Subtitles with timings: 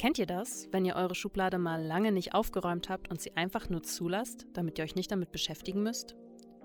[0.00, 3.68] Kennt ihr das, wenn ihr eure Schublade mal lange nicht aufgeräumt habt und sie einfach
[3.68, 6.16] nur zulasst, damit ihr euch nicht damit beschäftigen müsst?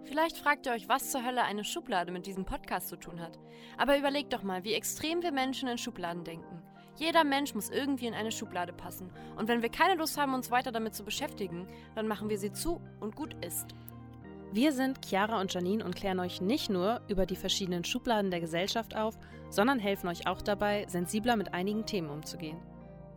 [0.05, 3.37] Vielleicht fragt ihr euch, was zur Hölle eine Schublade mit diesem Podcast zu tun hat.
[3.77, 6.63] Aber überlegt doch mal, wie extrem wir Menschen in Schubladen denken.
[6.95, 9.11] Jeder Mensch muss irgendwie in eine Schublade passen.
[9.35, 12.53] Und wenn wir keine Lust haben, uns weiter damit zu beschäftigen, dann machen wir sie
[12.53, 13.75] zu und gut ist.
[14.53, 18.39] Wir sind Chiara und Janine und klären euch nicht nur über die verschiedenen Schubladen der
[18.39, 19.17] Gesellschaft auf,
[19.49, 22.74] sondern helfen euch auch dabei, sensibler mit einigen Themen umzugehen.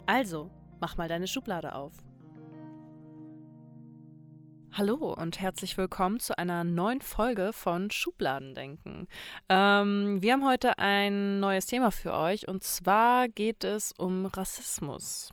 [0.08, 0.50] Also,
[0.80, 1.92] mach mal deine Schublade auf.
[4.72, 9.06] Hallo und herzlich willkommen zu einer neuen Folge von Schubladendenken.
[9.50, 15.30] Ähm, wir haben heute ein neues Thema für euch und zwar geht es um Rassismus.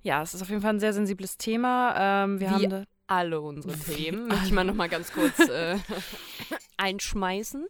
[0.00, 2.24] Ja, es ist auf jeden Fall ein sehr sensibles Thema.
[2.24, 5.78] Ähm, wir Wie haben alle unsere Themen, möchte ich mal nochmal ganz kurz äh,
[6.78, 7.68] einschmeißen.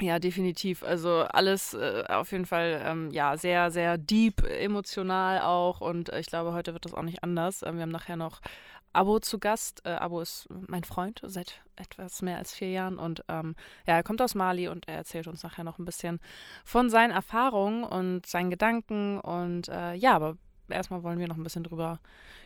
[0.00, 0.82] Ja, definitiv.
[0.82, 5.80] Also alles äh, auf jeden Fall ähm, ja sehr, sehr deep, emotional auch.
[5.80, 7.62] Und äh, ich glaube, heute wird das auch nicht anders.
[7.62, 8.40] Ähm, wir haben nachher noch
[8.92, 9.82] Abo zu Gast.
[9.84, 12.98] Äh, Abo ist mein Freund seit etwas mehr als vier Jahren.
[12.98, 13.54] Und ähm,
[13.86, 16.20] ja, er kommt aus Mali und er erzählt uns nachher noch ein bisschen
[16.64, 19.20] von seinen Erfahrungen und seinen Gedanken.
[19.20, 20.36] Und äh, ja, aber
[20.68, 22.00] erstmal wollen wir noch ein bisschen drüber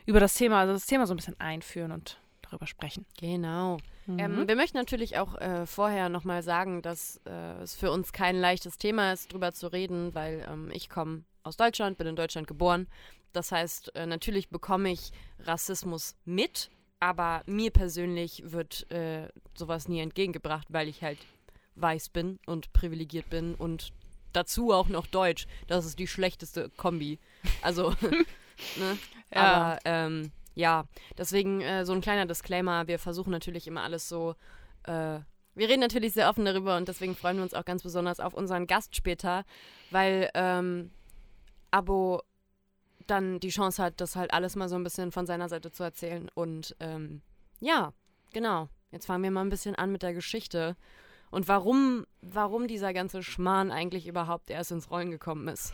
[0.04, 2.18] über das Thema, also das Thema so ein bisschen einführen und
[2.50, 3.06] darüber sprechen.
[3.18, 3.78] Genau.
[4.06, 4.18] Mhm.
[4.18, 8.36] Ähm, wir möchten natürlich auch äh, vorher nochmal sagen, dass äh, es für uns kein
[8.36, 12.46] leichtes Thema ist, drüber zu reden, weil ähm, ich komme aus Deutschland, bin in Deutschland
[12.46, 12.86] geboren.
[13.32, 20.00] Das heißt, äh, natürlich bekomme ich Rassismus mit, aber mir persönlich wird äh, sowas nie
[20.00, 21.18] entgegengebracht, weil ich halt
[21.76, 23.92] weiß bin und privilegiert bin und
[24.32, 25.46] dazu auch noch Deutsch.
[25.66, 27.18] Das ist die schlechteste Kombi.
[27.62, 27.90] Also,
[28.76, 28.98] ne?
[29.32, 29.40] Ja.
[29.40, 32.88] Aber ähm, ja, deswegen äh, so ein kleiner Disclaimer.
[32.88, 34.34] Wir versuchen natürlich immer alles so.
[34.82, 35.20] Äh,
[35.54, 38.34] wir reden natürlich sehr offen darüber und deswegen freuen wir uns auch ganz besonders auf
[38.34, 39.44] unseren Gast später,
[39.92, 40.90] weil ähm,
[41.70, 42.22] Abo
[43.06, 45.84] dann die Chance hat, das halt alles mal so ein bisschen von seiner Seite zu
[45.84, 46.28] erzählen.
[46.34, 47.22] Und ähm,
[47.60, 47.92] ja,
[48.32, 48.68] genau.
[48.90, 50.76] Jetzt fangen wir mal ein bisschen an mit der Geschichte
[51.30, 55.72] und warum, warum dieser ganze Schmarrn eigentlich überhaupt erst ins Rollen gekommen ist.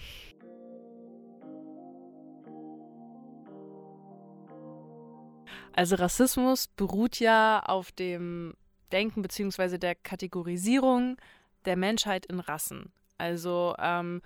[5.77, 8.55] Also Rassismus beruht ja auf dem
[8.93, 9.77] Denken bzw.
[9.77, 11.17] der Kategorisierung
[11.65, 12.93] der Menschheit in Rassen.
[13.19, 14.23] Also ähm,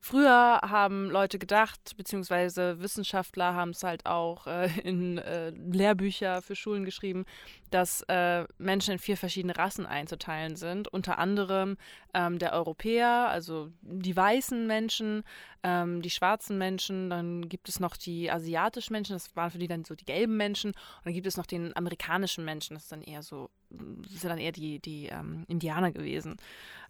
[0.00, 6.56] früher haben Leute gedacht, beziehungsweise Wissenschaftler haben es halt auch äh, in äh, Lehrbücher für
[6.56, 7.24] Schulen geschrieben,
[7.70, 10.88] dass äh, Menschen in vier verschiedene Rassen einzuteilen sind.
[10.88, 11.76] Unter anderem
[12.14, 15.22] ähm, der Europäer, also die weißen Menschen,
[15.62, 19.68] ähm, die schwarzen Menschen, dann gibt es noch die asiatischen Menschen, das waren für die
[19.68, 22.92] dann so die gelben Menschen, und dann gibt es noch den amerikanischen Menschen, das ist
[22.92, 26.36] dann eher so, sind dann eher die, die ähm, Indianer gewesen.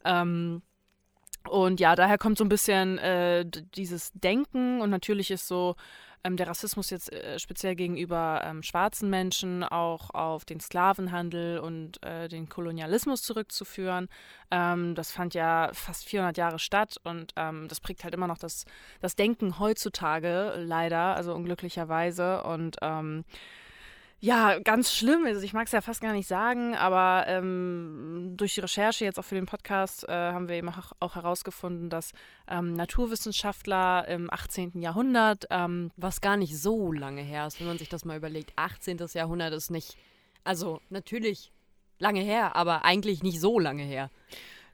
[0.04, 0.62] Ähm,
[1.50, 3.44] und ja, daher kommt so ein bisschen äh,
[3.74, 4.80] dieses Denken.
[4.80, 5.76] Und natürlich ist so
[6.24, 12.02] ähm, der Rassismus jetzt äh, speziell gegenüber ähm, schwarzen Menschen auch auf den Sklavenhandel und
[12.04, 14.08] äh, den Kolonialismus zurückzuführen.
[14.50, 16.96] Ähm, das fand ja fast 400 Jahre statt.
[17.04, 18.64] Und ähm, das prägt halt immer noch das,
[19.00, 22.42] das Denken heutzutage leider, also unglücklicherweise.
[22.42, 23.24] Und ähm,
[24.20, 25.24] ja, ganz schlimm.
[25.26, 29.18] Also ich mag es ja fast gar nicht sagen, aber ähm, durch die Recherche jetzt
[29.18, 32.12] auch für den Podcast äh, haben wir eben auch, auch herausgefunden, dass
[32.48, 34.80] ähm, Naturwissenschaftler im 18.
[34.80, 38.52] Jahrhundert ähm, Was gar nicht so lange her ist, wenn man sich das mal überlegt.
[38.56, 38.98] 18.
[39.14, 39.96] Jahrhundert ist nicht,
[40.42, 41.52] also natürlich
[42.00, 44.10] lange her, aber eigentlich nicht so lange her.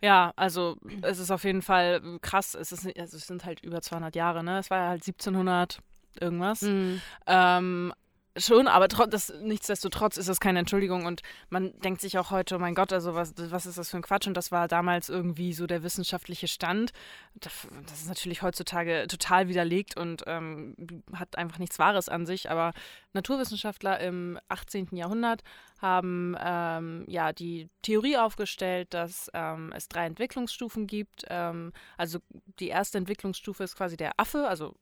[0.00, 2.54] Ja, also es ist auf jeden Fall krass.
[2.54, 4.58] Es, ist, also es sind halt über 200 Jahre, ne?
[4.58, 5.80] Es war ja halt 1700
[6.20, 6.62] irgendwas.
[6.62, 7.00] Mhm.
[7.26, 7.92] Ähm,
[8.36, 12.58] schon, aber das, nichtsdestotrotz ist das keine Entschuldigung und man denkt sich auch heute, oh
[12.58, 14.26] mein Gott, also was, was ist das für ein Quatsch?
[14.26, 16.92] Und das war damals irgendwie so der wissenschaftliche Stand.
[17.34, 20.74] Das, das ist natürlich heutzutage total widerlegt und ähm,
[21.12, 22.72] hat einfach nichts Wahres an sich, aber
[23.12, 24.88] Naturwissenschaftler im 18.
[24.92, 25.42] Jahrhundert
[25.80, 31.24] haben ähm, ja die Theorie aufgestellt, dass ähm, es drei Entwicklungsstufen gibt.
[31.28, 32.18] Ähm, also
[32.58, 34.74] die erste Entwicklungsstufe ist quasi der Affe, also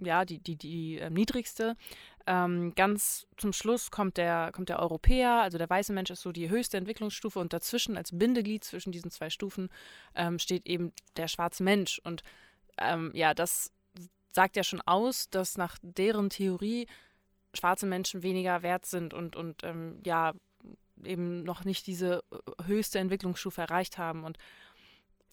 [0.00, 1.76] ja, die, die, die ähm, niedrigste.
[2.30, 6.30] Ähm, ganz zum Schluss kommt der, kommt der Europäer, also der weiße Mensch ist so
[6.30, 9.70] die höchste Entwicklungsstufe und dazwischen als Bindeglied zwischen diesen zwei Stufen
[10.14, 11.98] ähm, steht eben der schwarze Mensch.
[12.04, 12.22] Und
[12.76, 13.72] ähm, ja, das
[14.30, 16.86] sagt ja schon aus, dass nach deren Theorie
[17.54, 20.34] schwarze Menschen weniger wert sind und, und ähm, ja,
[21.04, 24.24] eben noch nicht diese äh, höchste Entwicklungsstufe erreicht haben.
[24.24, 24.36] Und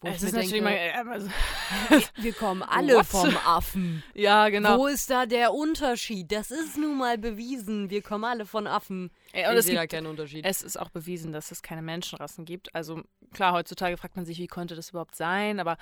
[0.00, 1.28] Wo es ist natürlich denke, mal, äh, also,
[2.16, 3.06] Wir kommen alle What?
[3.06, 4.02] vom Affen.
[4.14, 4.78] ja, genau.
[4.78, 6.30] Wo ist da der Unterschied?
[6.30, 7.88] Das ist nun mal bewiesen.
[7.88, 9.10] Wir kommen alle von Affen.
[9.32, 10.44] Ey, und ich es gibt keinen Unterschied.
[10.44, 12.74] Es ist auch bewiesen, dass es keine Menschenrassen gibt.
[12.74, 13.02] Also
[13.32, 15.78] klar, heutzutage fragt man sich, wie konnte das überhaupt sein, aber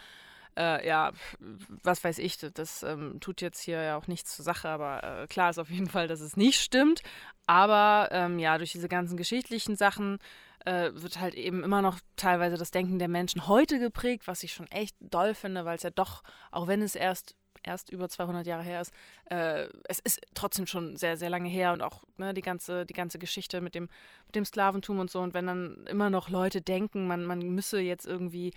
[0.56, 1.12] äh, ja,
[1.82, 5.26] was weiß ich, das ähm, tut jetzt hier ja auch nichts zur Sache, aber äh,
[5.26, 7.02] klar ist auf jeden Fall, dass es nicht stimmt.
[7.46, 10.18] Aber ähm, ja, durch diese ganzen geschichtlichen Sachen
[10.64, 14.52] äh, wird halt eben immer noch teilweise das Denken der Menschen heute geprägt, was ich
[14.52, 18.46] schon echt doll finde, weil es ja doch, auch wenn es erst erst über 200
[18.46, 18.92] Jahre her ist,
[19.30, 22.94] äh, es ist trotzdem schon sehr, sehr lange her und auch ne, die, ganze, die
[22.94, 23.88] ganze Geschichte mit dem,
[24.26, 25.20] mit dem Sklaventum und so.
[25.20, 28.52] Und wenn dann immer noch Leute denken, man, man müsse jetzt irgendwie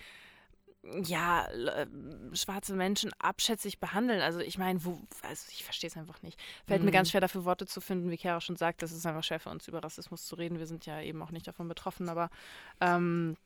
[0.82, 1.86] ja, äh,
[2.32, 4.20] schwarze Menschen abschätzig behandeln.
[4.20, 6.40] Also ich meine, wo, also ich verstehe es einfach nicht.
[6.66, 6.86] Fällt mhm.
[6.86, 9.40] mir ganz schwer dafür Worte zu finden, wie Kara schon sagt, das ist einfach schwer
[9.40, 10.58] für uns über Rassismus zu reden.
[10.58, 12.30] Wir sind ja eben auch nicht davon betroffen, aber
[12.80, 13.36] ähm,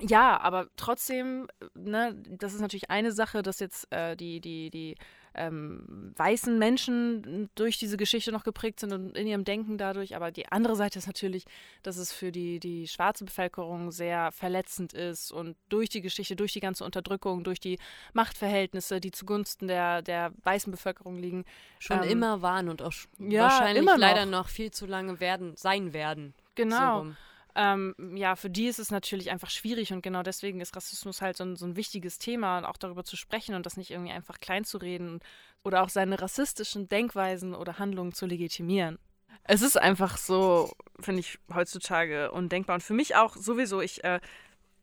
[0.00, 4.96] ja, aber trotzdem, ne, das ist natürlich eine Sache, dass jetzt äh, die, die, die
[5.36, 10.16] ähm, weißen Menschen durch diese Geschichte noch geprägt sind und in ihrem Denken dadurch.
[10.16, 11.44] Aber die andere Seite ist natürlich,
[11.82, 16.52] dass es für die, die schwarze Bevölkerung sehr verletzend ist und durch die Geschichte, durch
[16.52, 17.78] die ganze Unterdrückung, durch die
[18.14, 21.44] Machtverhältnisse, die zugunsten der, der weißen Bevölkerung liegen.
[21.78, 23.98] Schon ähm, immer waren und auch ja, wahrscheinlich noch.
[23.98, 26.34] leider noch viel zu lange werden, sein werden.
[26.54, 27.04] Genau.
[27.04, 27.12] So
[27.56, 31.36] ähm, ja, für die ist es natürlich einfach schwierig und genau deswegen ist Rassismus halt
[31.36, 34.12] so ein, so ein wichtiges Thema und auch darüber zu sprechen und das nicht irgendwie
[34.12, 35.20] einfach klein zu reden
[35.64, 38.98] oder auch seine rassistischen Denkweisen oder Handlungen zu legitimieren.
[39.44, 44.20] Es ist einfach so, finde ich, heutzutage undenkbar und für mich auch sowieso, ich, äh,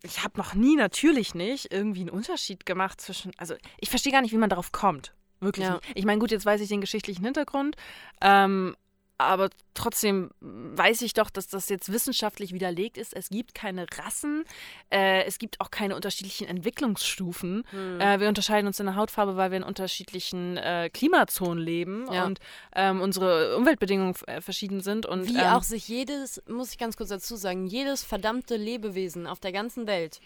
[0.01, 4.21] ich habe noch nie natürlich nicht irgendwie einen Unterschied gemacht zwischen, also ich verstehe gar
[4.21, 5.13] nicht, wie man darauf kommt.
[5.39, 5.67] Wirklich.
[5.67, 5.79] Ja.
[5.93, 7.75] Ich meine, gut, jetzt weiß ich den geschichtlichen Hintergrund,
[8.21, 8.75] ähm,
[9.23, 13.13] aber trotzdem weiß ich doch, dass das jetzt wissenschaftlich widerlegt ist.
[13.13, 14.43] Es gibt keine Rassen,
[14.91, 17.63] äh, es gibt auch keine unterschiedlichen Entwicklungsstufen.
[17.69, 17.99] Hm.
[17.99, 22.25] Äh, wir unterscheiden uns in der Hautfarbe, weil wir in unterschiedlichen äh, Klimazonen leben ja.
[22.25, 22.39] und
[22.75, 25.05] ähm, unsere Umweltbedingungen äh, verschieden sind.
[25.05, 29.27] Und, Wie ähm, auch sich jedes, muss ich ganz kurz dazu sagen, jedes verdammte Lebewesen
[29.27, 30.19] auf der ganzen Welt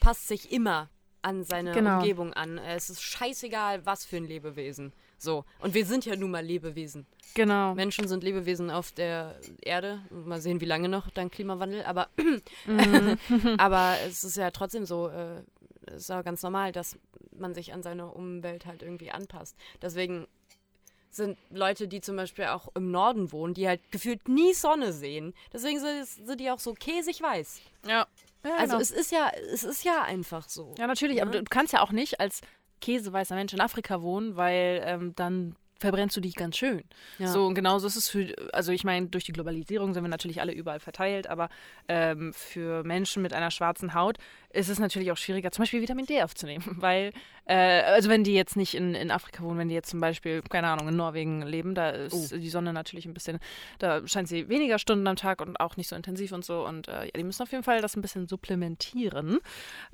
[0.00, 0.88] passt sich immer
[1.22, 1.98] an seine genau.
[1.98, 2.58] Umgebung an.
[2.58, 4.92] Es ist scheißegal, was für ein Lebewesen.
[5.20, 5.44] So.
[5.60, 7.06] Und wir sind ja nun mal Lebewesen.
[7.34, 7.74] Genau.
[7.74, 10.00] Menschen sind Lebewesen auf der Erde.
[10.10, 11.84] Mal sehen, wie lange noch dank Klimawandel.
[11.84, 12.08] Aber,
[12.66, 13.18] mhm.
[13.58, 15.42] aber es ist ja trotzdem so, äh,
[15.86, 16.98] es ist ja ganz normal, dass
[17.36, 19.56] man sich an seine Umwelt halt irgendwie anpasst.
[19.82, 20.26] Deswegen
[21.10, 25.34] sind Leute, die zum Beispiel auch im Norden wohnen, die halt gefühlt nie Sonne sehen.
[25.52, 27.60] Deswegen sind, die auch so käsig weiß.
[27.86, 28.06] Ja.
[28.44, 28.80] ja also genau.
[28.80, 30.74] es ist ja, es ist ja einfach so.
[30.78, 32.40] Ja, natürlich, aber du kannst ja auch nicht als
[32.80, 36.84] käseweißer Mensch in Afrika wohnen, weil ähm, dann verbrennst du dich ganz schön.
[37.18, 37.28] Ja.
[37.28, 40.40] So, und genauso ist es für, also ich meine, durch die Globalisierung sind wir natürlich
[40.40, 41.48] alle überall verteilt, aber
[41.88, 44.18] ähm, für Menschen mit einer schwarzen Haut
[44.50, 47.12] ist es natürlich auch schwieriger, zum Beispiel Vitamin D aufzunehmen, weil,
[47.46, 50.42] äh, also wenn die jetzt nicht in, in Afrika wohnen, wenn die jetzt zum Beispiel,
[50.42, 52.36] keine Ahnung, in Norwegen leben, da ist oh.
[52.36, 53.38] die Sonne natürlich ein bisschen,
[53.78, 56.88] da scheint sie weniger Stunden am Tag und auch nicht so intensiv und so und
[56.88, 59.38] äh, ja, die müssen auf jeden Fall das ein bisschen supplementieren.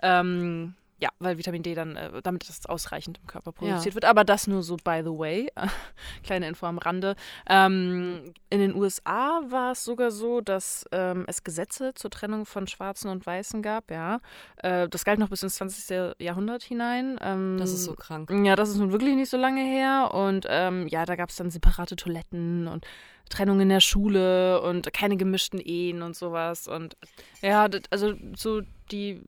[0.02, 3.94] Ähm, ja, weil Vitamin D dann, äh, damit das ausreichend im Körper produziert ja.
[3.94, 4.04] wird.
[4.06, 5.50] Aber das nur so by the way.
[6.22, 7.16] Kleine Info am Rande.
[7.48, 12.66] Ähm, in den USA war es sogar so, dass ähm, es Gesetze zur Trennung von
[12.66, 14.20] Schwarzen und Weißen gab, ja.
[14.56, 16.16] Äh, das galt noch bis ins 20.
[16.18, 17.18] Jahrhundert hinein.
[17.20, 18.30] Ähm, das ist so krank.
[18.30, 20.10] Ja, das ist nun wirklich nicht so lange her.
[20.14, 22.86] Und ähm, ja, da gab es dann separate Toiletten und
[23.28, 26.68] Trennung in der Schule und keine gemischten Ehen und sowas.
[26.68, 26.96] Und
[27.42, 29.22] ja, also so die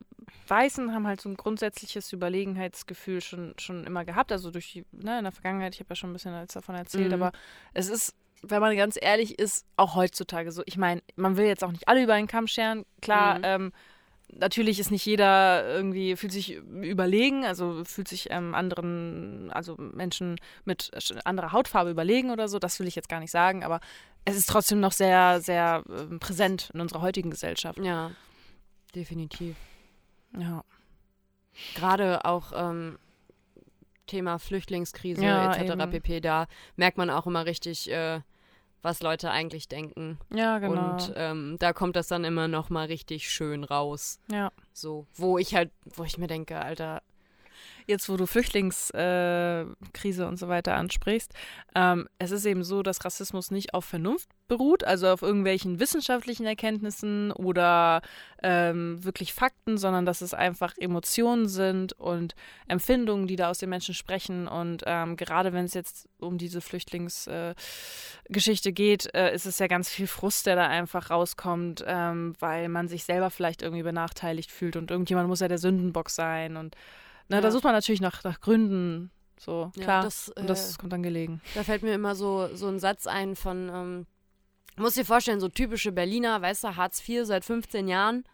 [0.46, 5.18] Weißen haben halt so ein grundsätzliches Überlegenheitsgefühl schon, schon immer gehabt, also durch die, ne,
[5.18, 7.14] in der Vergangenheit, ich habe ja schon ein bisschen davon erzählt, mhm.
[7.14, 7.32] aber
[7.74, 10.62] es ist, wenn man ganz ehrlich ist, auch heutzutage so.
[10.66, 13.44] Ich meine, man will jetzt auch nicht alle über einen Kamm scheren, klar, mhm.
[13.44, 13.72] ähm,
[14.32, 20.36] natürlich ist nicht jeder irgendwie, fühlt sich überlegen, also fühlt sich ähm, anderen, also Menschen
[20.64, 20.90] mit
[21.24, 23.80] anderer Hautfarbe überlegen oder so, das will ich jetzt gar nicht sagen, aber
[24.24, 27.78] es ist trotzdem noch sehr, sehr äh, präsent in unserer heutigen Gesellschaft.
[27.78, 28.10] Ja,
[28.94, 29.56] definitiv.
[30.36, 30.64] Ja.
[31.74, 32.98] Gerade auch ähm,
[34.06, 35.72] Thema Flüchtlingskrise ja, etc.
[35.72, 35.90] Eben.
[35.90, 36.20] pp.
[36.20, 38.20] Da merkt man auch immer richtig, äh,
[38.82, 40.18] was Leute eigentlich denken.
[40.32, 40.92] Ja, genau.
[40.92, 44.20] Und ähm, da kommt das dann immer noch mal richtig schön raus.
[44.30, 44.50] Ja.
[44.72, 47.02] So, wo ich halt, wo ich mir denke, Alter,
[47.88, 51.32] jetzt wo du Flüchtlingskrise äh, und so weiter ansprichst,
[51.74, 56.46] ähm, es ist eben so, dass Rassismus nicht auf Vernunft beruht, also auf irgendwelchen wissenschaftlichen
[56.46, 58.02] Erkenntnissen oder
[58.42, 62.34] ähm, wirklich Fakten, sondern dass es einfach Emotionen sind und
[62.66, 64.48] Empfindungen, die da aus den Menschen sprechen.
[64.48, 69.66] Und ähm, gerade wenn es jetzt um diese Flüchtlingsgeschichte äh, geht, äh, ist es ja
[69.66, 74.50] ganz viel Frust, der da einfach rauskommt, ähm, weil man sich selber vielleicht irgendwie benachteiligt
[74.50, 76.76] fühlt und irgendjemand muss ja der Sündenbock sein und
[77.28, 77.40] na, ja.
[77.40, 79.10] da sucht man natürlich nach, nach Gründen.
[79.38, 80.02] So, ja, klar.
[80.02, 81.40] Das, und das äh, kommt dann gelegen.
[81.54, 84.06] Da fällt mir immer so, so ein Satz ein von, ähm,
[84.76, 88.24] muss dir vorstellen, so typische Berliner, weißt du, Hartz IV seit 15 Jahren.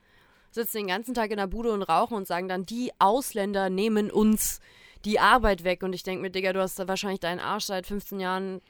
[0.51, 4.11] sitzen den ganzen Tag in der Bude und rauchen und sagen dann, die Ausländer nehmen
[4.11, 4.61] uns
[5.05, 5.83] die Arbeit weg.
[5.83, 8.61] Und ich denke mir, Digga, du hast da wahrscheinlich deinen Arsch seit 15 Jahren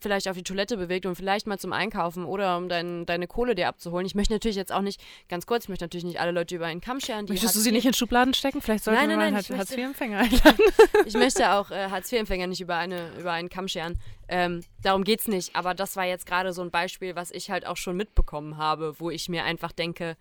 [0.00, 3.54] vielleicht auf die Toilette bewegt und vielleicht mal zum Einkaufen oder um dein, deine Kohle
[3.54, 4.06] dir abzuholen.
[4.06, 6.66] Ich möchte natürlich jetzt auch nicht, ganz kurz, ich möchte natürlich nicht alle Leute über
[6.66, 7.26] einen Kamm scheren.
[7.28, 8.60] Möchtest du sie nicht in Schubladen stecken?
[8.60, 10.64] Vielleicht sollten nein, nein, mal nein, halt ich möchte- Hartz-IV-Empfänger einladen.
[11.06, 13.98] ich möchte auch äh, Hartz-IV-Empfänger nicht über, eine, über einen Kamm scheren.
[14.28, 15.56] Ähm, darum geht's nicht.
[15.56, 18.94] Aber das war jetzt gerade so ein Beispiel, was ich halt auch schon mitbekommen habe,
[18.98, 20.16] wo ich mir einfach denke,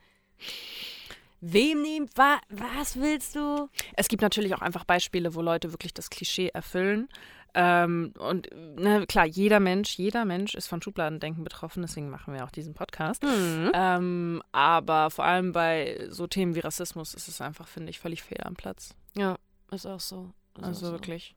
[1.42, 3.70] wem nimmt, wa, was willst du?
[3.96, 7.10] Es gibt natürlich auch einfach Beispiele, wo Leute wirklich das Klischee erfüllen.
[7.54, 12.44] Ähm, und ne, klar, jeder Mensch, jeder Mensch ist von Schubladendenken betroffen, deswegen machen wir
[12.44, 13.24] auch diesen Podcast.
[13.24, 13.72] Mhm.
[13.74, 18.22] Ähm, aber vor allem bei so Themen wie Rassismus ist es einfach, finde ich, völlig
[18.24, 18.94] fehl am Platz.
[19.16, 19.38] Ja,
[19.72, 20.32] ist auch so.
[20.56, 20.92] Ist auch Also so.
[20.92, 21.36] wirklich.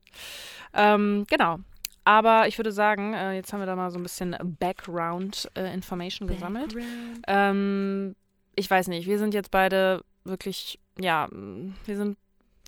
[0.75, 1.59] Ähm, genau.
[2.05, 6.75] Aber ich würde sagen, äh, jetzt haben wir da mal so ein bisschen Background-Information gesammelt.
[6.75, 7.23] Background.
[7.27, 8.17] Ähm,
[8.57, 12.19] ich weiß nicht, wir sind jetzt beide wirklich, ja, wir sind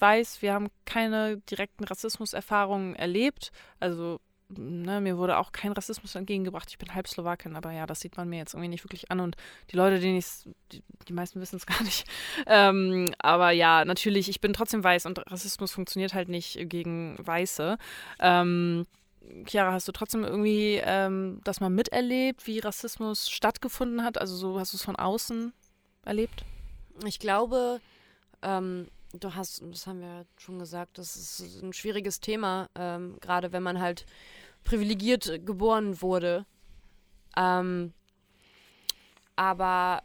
[0.03, 3.53] weiß, wir haben keine direkten Rassismuserfahrungen erlebt.
[3.81, 6.69] Also, ne, mir wurde auch kein Rassismus entgegengebracht.
[6.71, 9.21] Ich bin halb Slowakin, aber ja, das sieht man mir jetzt irgendwie nicht wirklich an.
[9.21, 9.37] Und
[9.71, 10.27] die Leute, denen ich
[10.73, 12.05] die, die meisten wissen es gar nicht.
[12.47, 17.79] Ähm, aber ja, natürlich, ich bin trotzdem weiß und Rassismus funktioniert halt nicht gegen Weiße.
[18.21, 18.87] Ähm,
[19.47, 24.19] Chiara, hast du trotzdem irgendwie ähm, das mal miterlebt, wie Rassismus stattgefunden hat?
[24.19, 25.53] Also so hast du es von außen
[26.05, 26.45] erlebt?
[27.07, 27.81] Ich glaube,
[28.43, 33.19] ähm, du hast, das haben wir ja schon gesagt, das ist ein schwieriges Thema, ähm,
[33.21, 34.07] gerade wenn man halt
[34.65, 36.47] privilegiert geboren wurde.
[37.37, 37.93] Ähm,
[39.37, 40.03] aber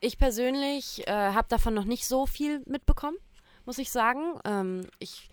[0.00, 3.16] ich persönlich äh, habe davon noch nicht so viel mitbekommen,
[3.64, 4.38] muss ich sagen.
[4.44, 5.28] Ähm, ich,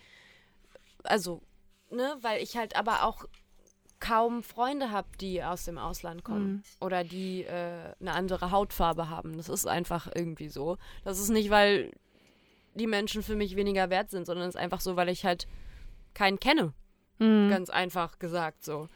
[1.03, 1.41] also,
[1.89, 3.25] ne, weil ich halt aber auch
[4.00, 6.63] kaum Freunde habe, die aus dem Ausland kommen Mhm.
[6.79, 9.38] oder die äh, eine andere Hautfarbe haben.
[9.38, 10.77] Das ist einfach irgendwie so.
[11.03, 11.91] Das ist nicht, weil
[12.75, 15.47] die Menschen für mich weniger wert sind, sondern es ist einfach so, weil ich halt
[16.13, 16.73] keinen kenne.
[17.19, 17.49] Mhm.
[17.49, 18.87] Ganz einfach gesagt so.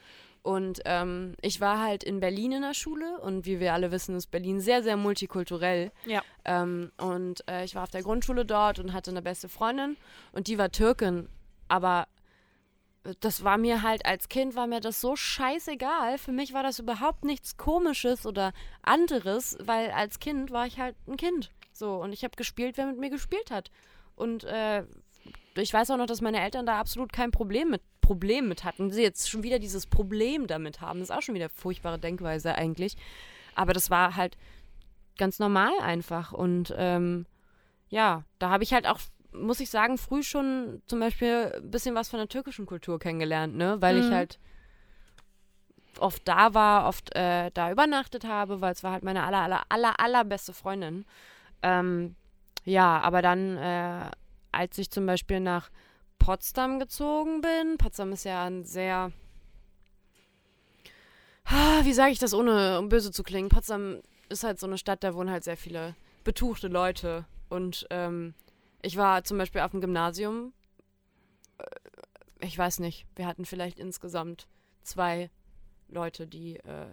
[0.42, 4.16] Und ähm, ich war halt in Berlin in der Schule und wie wir alle wissen,
[4.16, 5.92] ist Berlin sehr, sehr multikulturell.
[6.06, 6.22] Ja.
[6.44, 9.98] Ähm, und äh, ich war auf der Grundschule dort und hatte eine beste Freundin
[10.34, 11.30] und die war Türkin.
[11.68, 12.08] Aber
[13.22, 16.20] das war mir halt als Kind, war mir das so scheißegal.
[16.20, 18.54] Für mich war das überhaupt nichts Komisches oder
[18.84, 21.52] anderes, weil als Kind war ich halt ein Kind.
[21.76, 23.70] So, und ich habe gespielt, wer mit mir gespielt hat.
[24.16, 24.84] Und äh,
[25.56, 28.92] ich weiß auch noch, dass meine Eltern da absolut kein Problem mit, Problem mit hatten.
[28.92, 31.00] Sie jetzt schon wieder dieses Problem damit haben.
[31.00, 32.96] Das ist auch schon wieder furchtbare Denkweise eigentlich.
[33.56, 34.38] Aber das war halt
[35.18, 36.32] ganz normal einfach.
[36.32, 37.26] Und ähm,
[37.90, 39.00] ja, da habe ich halt auch,
[39.34, 43.56] muss ich sagen, früh schon zum Beispiel ein bisschen was von der türkischen Kultur kennengelernt,
[43.56, 43.82] ne?
[43.82, 44.16] Weil ich Mhm.
[44.16, 44.40] halt
[46.00, 49.64] oft da war, oft äh, da übernachtet habe, weil es war halt meine aller, aller,
[49.70, 51.06] aller, allerbeste Freundin.
[51.62, 52.16] Ähm,
[52.64, 54.12] ja, aber dann, äh,
[54.52, 55.70] als ich zum Beispiel nach
[56.20, 59.12] Potsdam gezogen bin, Potsdam ist ja ein sehr,
[61.46, 63.50] Ah, wie sage ich das, ohne um böse zu klingen?
[63.50, 67.26] Potsdam ist halt so eine Stadt, da wohnen halt sehr viele betuchte Leute.
[67.50, 68.34] Und ähm,
[68.82, 70.54] ich war zum Beispiel auf dem Gymnasium,
[71.60, 71.66] äh,
[72.40, 74.48] ich weiß nicht, wir hatten vielleicht insgesamt
[74.82, 75.30] zwei
[75.88, 76.88] Leute, die äh,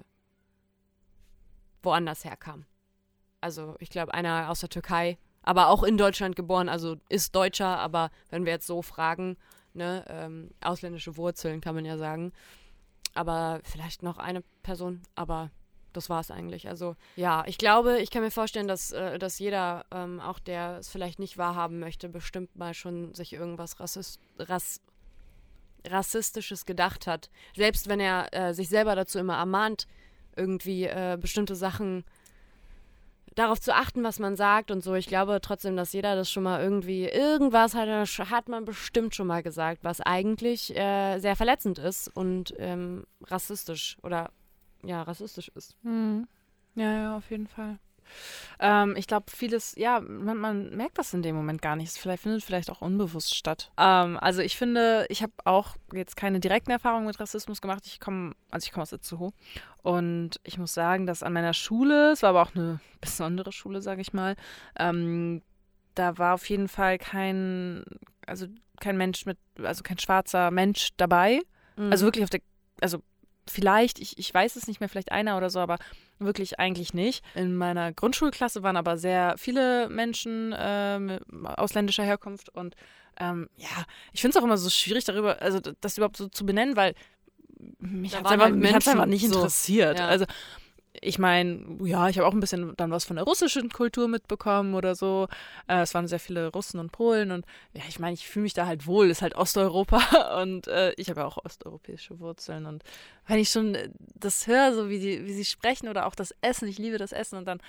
[1.83, 2.67] woanders herkamen.
[3.43, 7.79] Also ich glaube, einer aus der Türkei, aber auch in Deutschland geboren, also ist Deutscher,
[7.79, 9.37] aber wenn wir jetzt so fragen,
[9.75, 12.33] ne, ähm, ausländische Wurzeln kann man ja sagen.
[13.15, 15.51] Aber vielleicht noch eine Person, aber
[15.93, 16.69] das war es eigentlich.
[16.69, 20.79] Also ja, ich glaube, ich kann mir vorstellen, dass, äh, dass jeder, ähm, auch der
[20.79, 24.81] es vielleicht nicht wahrhaben möchte, bestimmt mal schon sich irgendwas Rassist, Rass,
[25.87, 27.29] Rassistisches gedacht hat.
[27.57, 29.87] Selbst wenn er äh, sich selber dazu immer ermahnt,
[30.37, 32.05] irgendwie äh, bestimmte Sachen
[33.35, 34.95] darauf zu achten, was man sagt und so.
[34.95, 39.27] Ich glaube trotzdem, dass jeder das schon mal irgendwie, irgendwas hat, hat man bestimmt schon
[39.27, 44.31] mal gesagt, was eigentlich äh, sehr verletzend ist und ähm, rassistisch oder
[44.85, 45.77] ja, rassistisch ist.
[45.83, 46.27] Mhm.
[46.75, 47.79] Ja, ja, auf jeden Fall.
[48.59, 51.89] Ähm, ich glaube, vieles, ja, man, man merkt das in dem Moment gar nicht.
[51.89, 53.73] Es vielleicht, findet vielleicht auch unbewusst statt.
[53.79, 57.85] Ähm, also ich finde, ich habe auch jetzt keine direkten Erfahrungen mit Rassismus gemacht.
[57.87, 59.33] Ich komme, also ich komme aus Itzehoe.
[59.83, 63.83] Und ich muss sagen, dass an meiner Schule, es war aber auch eine besondere Schule,
[63.83, 64.37] sage ich mal,
[64.79, 65.43] ähm,
[65.95, 67.85] da war auf jeden Fall kein,
[68.27, 68.47] also
[68.81, 71.41] kein Mensch mit, also kein schwarzer Mensch dabei.
[71.77, 71.91] Mhm.
[71.91, 72.41] Also wirklich auf der,
[72.81, 73.03] also
[73.49, 75.79] vielleicht, ich, ich weiß es nicht mehr, vielleicht einer oder so, aber
[76.19, 77.25] wirklich eigentlich nicht.
[77.35, 82.75] In meiner Grundschulklasse waren aber sehr viele Menschen ähm, ausländischer Herkunft und
[83.19, 86.47] ähm, ja, ich finde es auch immer so schwierig darüber, also das überhaupt so zu
[86.47, 86.95] benennen, weil
[87.79, 89.99] mich hat es einfach, halt einfach nicht so, interessiert.
[89.99, 90.09] ja.
[90.09, 90.25] Also
[91.05, 94.75] ich meine, ja, ich habe auch ein bisschen dann was von der russischen Kultur mitbekommen
[94.75, 95.27] oder so.
[95.67, 97.45] Äh, es waren sehr viele Russen und Polen und
[97.75, 101.11] ja, ich meine, ich fühle mich da halt wohl, ist halt Osteuropa und äh, ich
[101.11, 102.85] habe ja auch osteuropäische Wurzeln und
[103.27, 103.77] wenn ich schon
[104.15, 107.13] das höre, so wie, die, wie sie sprechen oder auch das Essen, ich liebe das
[107.13, 107.61] Essen und dann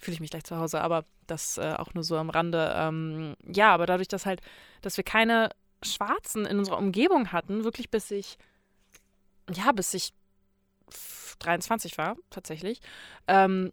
[0.00, 2.74] fühle ich mich gleich zu Hause, aber das äh, auch nur so am Rande.
[2.76, 4.42] Ähm, ja, aber dadurch, dass halt,
[4.82, 5.50] dass wir keine
[5.82, 8.36] Schwarzen in unserer Umgebung hatten, wirklich bis ich,
[9.50, 10.12] ja, bis ich
[11.36, 12.80] 23 war, tatsächlich,
[13.28, 13.72] ähm,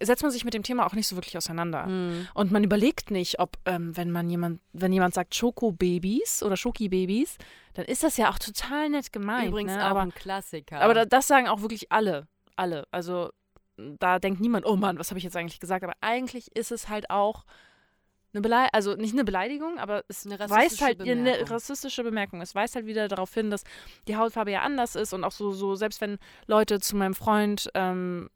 [0.00, 1.86] setzt man sich mit dem Thema auch nicht so wirklich auseinander.
[1.86, 2.28] Mhm.
[2.34, 7.36] Und man überlegt nicht, ob, ähm, wenn man jemand, wenn jemand sagt Schokobabys oder Schoki-Babys,
[7.74, 9.48] dann ist das ja auch total nett gemeint.
[9.48, 9.84] Übrigens ne?
[9.84, 10.80] auch aber, ein Klassiker.
[10.80, 12.28] aber da, das sagen auch wirklich alle.
[12.56, 12.86] Alle.
[12.90, 13.30] Also
[13.76, 15.84] da denkt niemand, oh Mann, was habe ich jetzt eigentlich gesagt?
[15.84, 17.44] Aber eigentlich ist es halt auch
[18.32, 21.48] eine Beleidigung, also nicht eine Beleidigung, aber es Eine weist halt eine Bemerkung.
[21.48, 22.40] rassistische Bemerkung.
[22.40, 23.64] Es weist halt wieder darauf hin, dass
[24.08, 27.68] die Hautfarbe ja anders ist und auch so, so selbst wenn Leute zu meinem Freund
[27.74, 28.30] ähm,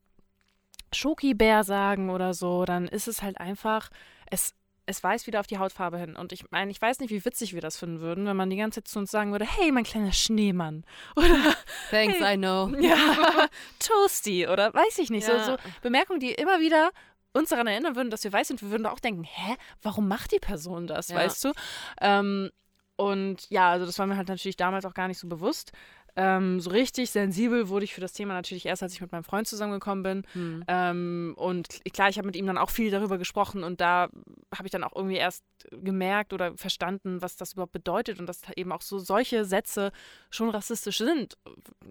[0.92, 3.88] Schoki-Bär sagen oder so, dann ist es halt einfach,
[4.30, 4.54] es,
[4.86, 6.14] es weist wieder auf die Hautfarbe hin.
[6.16, 8.56] Und ich meine, ich weiß nicht, wie witzig wir das finden würden, wenn man die
[8.56, 10.84] ganze Zeit zu uns sagen würde, hey, mein kleiner Schneemann.
[11.16, 11.54] Oder
[11.90, 12.34] Thanks, Hey.
[12.34, 12.68] I know.
[12.80, 13.48] ja,
[13.78, 15.26] Toasty oder weiß ich nicht.
[15.28, 15.44] Ja.
[15.44, 16.90] So, so Bemerkungen, die immer wieder
[17.34, 18.62] uns daran erinnern würden, dass wir weiß sind.
[18.62, 21.16] Wir würden auch denken, hä, warum macht die Person das, Ja.
[21.16, 21.52] weißt du?
[22.00, 22.50] Ähm,
[22.96, 25.72] und ja, also das war mir halt natürlich damals auch gar nicht so bewusst.
[26.16, 29.24] Ähm, so richtig sensibel wurde ich für das Thema natürlich erst, als ich mit meinem
[29.24, 30.22] Freund zusammengekommen bin.
[30.32, 30.64] Hm.
[30.68, 34.08] Ähm, und klar, ich habe mit ihm dann auch viel darüber gesprochen und da
[34.54, 38.42] habe ich dann auch irgendwie erst gemerkt oder verstanden, was das überhaupt bedeutet und dass
[38.42, 39.90] da eben auch so solche Sätze
[40.30, 41.36] schon rassistisch sind.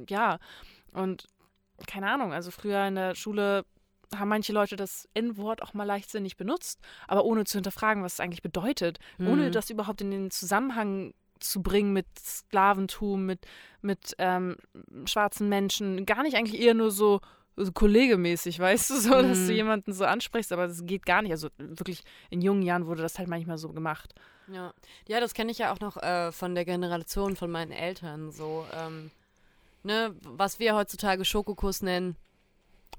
[0.07, 0.39] Ja,
[0.93, 1.27] und
[1.85, 3.65] keine Ahnung, also früher in der Schule
[4.20, 8.20] haben manche Leute das N-Wort auch mal leichtsinnig benutzt, aber ohne zu hinterfragen, was es
[8.20, 9.51] eigentlich bedeutet, ohne Mhm.
[9.51, 13.46] das überhaupt in den Zusammenhang zu bringen mit Sklaventum, mit,
[13.82, 14.55] mit ähm,
[15.05, 17.20] schwarzen Menschen, gar nicht eigentlich eher nur so,
[17.58, 19.58] so kollegemäßig, weißt du, so, dass du Mhm.
[19.58, 21.32] jemanden so ansprichst, aber das geht gar nicht.
[21.32, 24.13] Also wirklich in jungen Jahren wurde das halt manchmal so gemacht.
[24.48, 24.74] Ja,
[25.08, 28.32] ja das kenne ich ja auch noch äh, von der Generation von meinen Eltern.
[28.32, 29.12] So, ähm,
[29.84, 32.15] ne, was wir heutzutage Schokokuss nennen,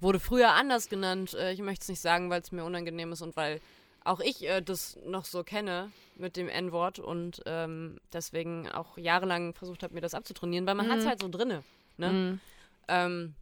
[0.04, 1.34] wurde früher anders genannt.
[1.34, 3.60] Äh, ich möchte es nicht sagen, weil es mir unangenehm ist und weil
[4.04, 9.54] auch ich äh, das noch so kenne mit dem N-Wort und ähm, deswegen auch jahrelang
[9.54, 10.90] versucht habe, mir das abzutrainieren, weil man Mhm.
[10.92, 11.64] hat es halt so drinne.
[11.96, 12.08] Ne?
[12.12, 12.40] Mhm.
[12.86, 13.34] Ähm,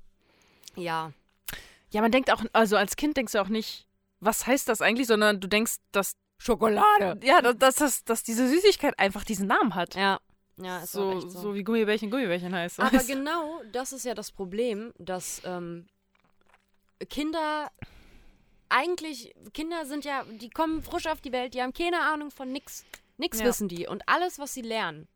[0.77, 1.13] ja,
[1.91, 3.87] Ja, man denkt auch, also als Kind denkst du auch nicht,
[4.21, 7.21] was heißt das eigentlich, sondern du denkst, dass, Schokolade.
[7.23, 9.95] ja, dass, dass, dass, dass diese Süßigkeit einfach diesen Namen hat.
[9.97, 10.19] Ja,
[10.57, 11.41] ja, ist auch so, so.
[11.41, 11.55] so.
[11.55, 12.81] wie Gummibärchen Gummibärchen heißt.
[12.81, 15.87] Aber weißt genau das ist ja das Problem, dass ähm,
[17.07, 17.71] Kinder
[18.69, 22.51] eigentlich, Kinder sind ja, die kommen frisch auf die Welt, die haben keine Ahnung von
[22.51, 22.85] nix.
[23.19, 23.47] Nix Ja.
[23.47, 23.87] wissen die.
[23.87, 25.09] Und alles, was sie lernen,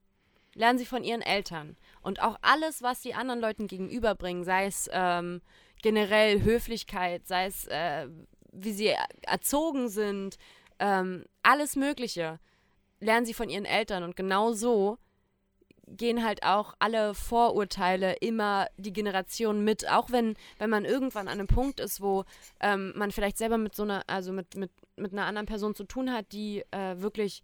[0.55, 1.77] lernen sie von ihren Eltern.
[2.03, 5.41] Und auch alles, was sie anderen Leuten gegenüberbringen, sei es ähm,
[5.83, 8.09] generell Höflichkeit, sei es, äh,
[8.53, 10.37] wie sie erzogen sind,
[10.79, 12.39] ähm, alles Mögliche,
[13.01, 14.03] lernen sie von ihren Eltern.
[14.03, 14.99] Und genau so
[15.87, 21.39] gehen halt auch alle Vorurteile immer die Generation mit, auch wenn, wenn man irgendwann an
[21.39, 22.25] einem Punkt ist, wo
[22.61, 25.85] ähm, man vielleicht selber mit so einer, also mit, mit, mit einer anderen Person zu
[25.85, 27.43] tun hat, die äh, wirklich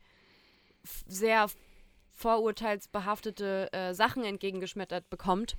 [1.07, 1.47] sehr
[2.11, 5.57] vorurteilsbehaftete äh, Sachen entgegengeschmettert bekommt,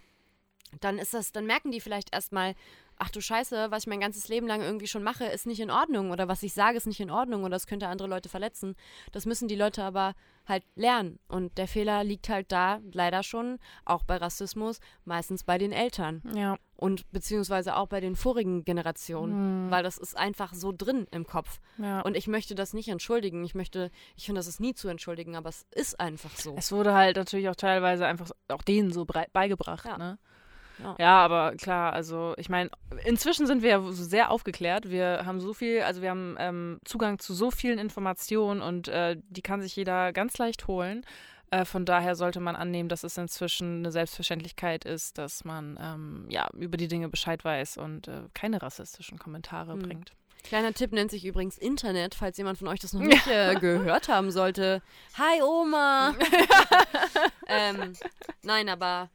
[0.82, 2.56] dann ist das, dann merken die vielleicht erstmal,
[3.04, 5.70] ach du Scheiße, was ich mein ganzes Leben lang irgendwie schon mache, ist nicht in
[5.72, 8.76] Ordnung oder was ich sage, ist nicht in Ordnung oder das könnte andere Leute verletzen.
[9.12, 10.14] Das müssen die Leute aber
[10.48, 11.20] halt lernen.
[11.28, 16.22] Und der Fehler liegt halt da leider schon, auch bei Rassismus, meistens bei den Eltern
[16.34, 16.58] ja.
[16.76, 19.34] und beziehungsweise auch bei den vorigen Generationen,
[19.66, 19.72] Hm.
[19.72, 21.60] weil das ist einfach so drin im Kopf.
[21.78, 22.02] ja.
[22.02, 23.44] Und ich möchte das nicht entschuldigen.
[23.46, 26.56] Ich möchte, ich finde, das ist nie zu entschuldigen, aber es ist einfach so.
[26.58, 29.98] Es wurde halt natürlich auch teilweise einfach auch denen so beigebracht, Ja.
[29.98, 30.20] ne?
[30.84, 30.96] Ja.
[31.00, 32.70] Ja, aber klar, also ich meine,
[33.06, 34.90] inzwischen sind wir ja so sehr aufgeklärt.
[34.90, 39.18] Wir haben so viel, also wir haben ähm, Zugang zu so vielen Informationen und äh,
[39.30, 41.06] die kann sich jeder ganz leicht holen.
[41.52, 46.26] Äh, von daher sollte man annehmen, dass es inzwischen eine Selbstverständlichkeit ist, dass man ähm,
[46.30, 49.80] ja über die Dinge Bescheid weiß und äh, keine rassistischen Kommentare Hm.
[49.80, 50.14] bringt.
[50.44, 54.10] Kleiner Tipp nennt sich übrigens Internet, falls jemand von euch das noch nicht äh, gehört
[54.10, 54.82] haben sollte.
[55.18, 56.14] Hi Oma!
[57.48, 57.94] ähm,
[58.42, 59.10] nein, aber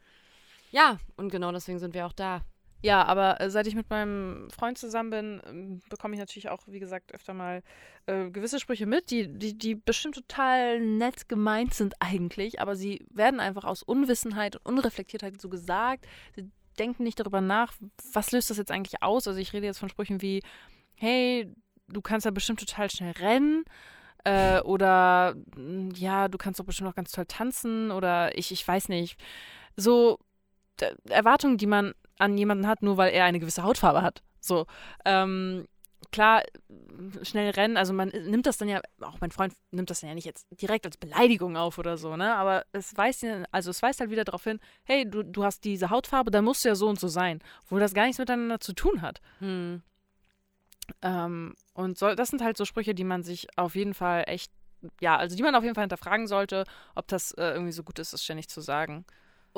[0.70, 2.42] ja, und genau deswegen sind wir auch da.
[2.80, 6.60] Ja, aber äh, seit ich mit meinem Freund zusammen bin, ähm, bekomme ich natürlich auch,
[6.68, 7.62] wie gesagt, öfter mal
[8.06, 13.04] äh, gewisse Sprüche mit, die, die, die bestimmt total nett gemeint sind eigentlich, aber sie
[13.10, 16.06] werden einfach aus Unwissenheit und Unreflektiertheit so gesagt.
[16.36, 17.72] Sie denken nicht darüber nach,
[18.12, 19.26] was löst das jetzt eigentlich aus.
[19.26, 20.42] Also ich rede jetzt von Sprüchen wie,
[20.94, 21.52] hey,
[21.88, 23.64] du kannst ja bestimmt total schnell rennen.
[24.24, 28.66] Äh, oder mm, ja, du kannst doch bestimmt auch ganz toll tanzen oder ich, ich
[28.66, 29.18] weiß nicht.
[29.76, 30.18] So
[31.08, 34.22] Erwartungen, die man an jemanden hat, nur weil er eine gewisse Hautfarbe hat.
[34.40, 34.66] So,
[35.04, 35.66] ähm,
[36.12, 36.42] klar,
[37.22, 40.14] schnell rennen, also man nimmt das dann ja, auch mein Freund nimmt das dann ja
[40.14, 42.34] nicht jetzt direkt als Beleidigung auf oder so, ne?
[42.34, 45.90] Aber es weist also es weist halt wieder darauf hin, hey, du, du hast diese
[45.90, 48.72] Hautfarbe, dann musst du ja so und so sein, wo das gar nichts miteinander zu
[48.72, 49.20] tun hat.
[49.40, 49.82] Hm.
[51.02, 54.52] Ähm, und so, das sind halt so Sprüche, die man sich auf jeden Fall echt,
[55.00, 56.64] ja, also die man auf jeden Fall hinterfragen sollte,
[56.94, 59.04] ob das äh, irgendwie so gut ist, das ständig zu sagen.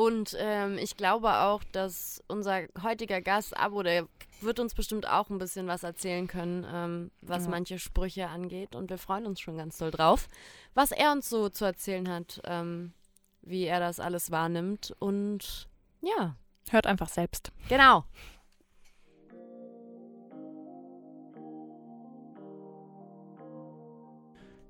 [0.01, 4.09] Und ähm, ich glaube auch, dass unser heutiger Gast, Abo, der
[4.41, 7.51] wird uns bestimmt auch ein bisschen was erzählen können, ähm, was ja.
[7.51, 8.75] manche Sprüche angeht.
[8.75, 10.31] Und wir freuen uns schon ganz doll drauf,
[10.73, 12.95] was er uns so zu erzählen hat, ähm,
[13.43, 14.97] wie er das alles wahrnimmt.
[15.01, 15.69] Und
[16.01, 16.35] ja.
[16.71, 17.53] Hört einfach selbst.
[17.69, 18.05] Genau.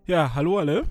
[0.07, 0.89] Ja, hallo alle.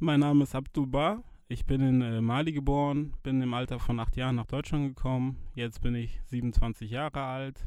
[0.00, 1.22] Mein Name ist Abdul Bar.
[1.50, 5.38] Ich bin in äh, Mali geboren, bin im Alter von acht Jahren nach Deutschland gekommen.
[5.54, 7.66] Jetzt bin ich 27 Jahre alt,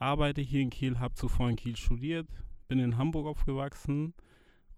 [0.00, 2.26] arbeite hier in Kiel, habe zuvor in Kiel studiert,
[2.66, 4.14] bin in Hamburg aufgewachsen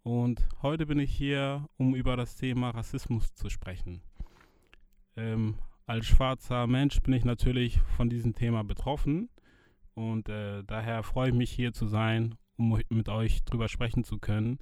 [0.03, 4.03] und heute bin ich hier, um über das Thema Rassismus zu sprechen.
[5.17, 5.55] Ähm,
[5.87, 9.31] als schwarzer Mensch bin ich natürlich von diesem Thema betroffen
[9.95, 14.19] und äh, daher freue ich mich hier zu sein, um mit euch drüber sprechen zu
[14.19, 14.59] können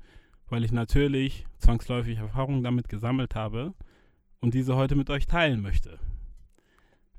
[0.49, 3.75] weil ich natürlich zwangsläufig Erfahrungen damit gesammelt habe
[4.41, 5.99] und diese heute mit euch teilen möchte.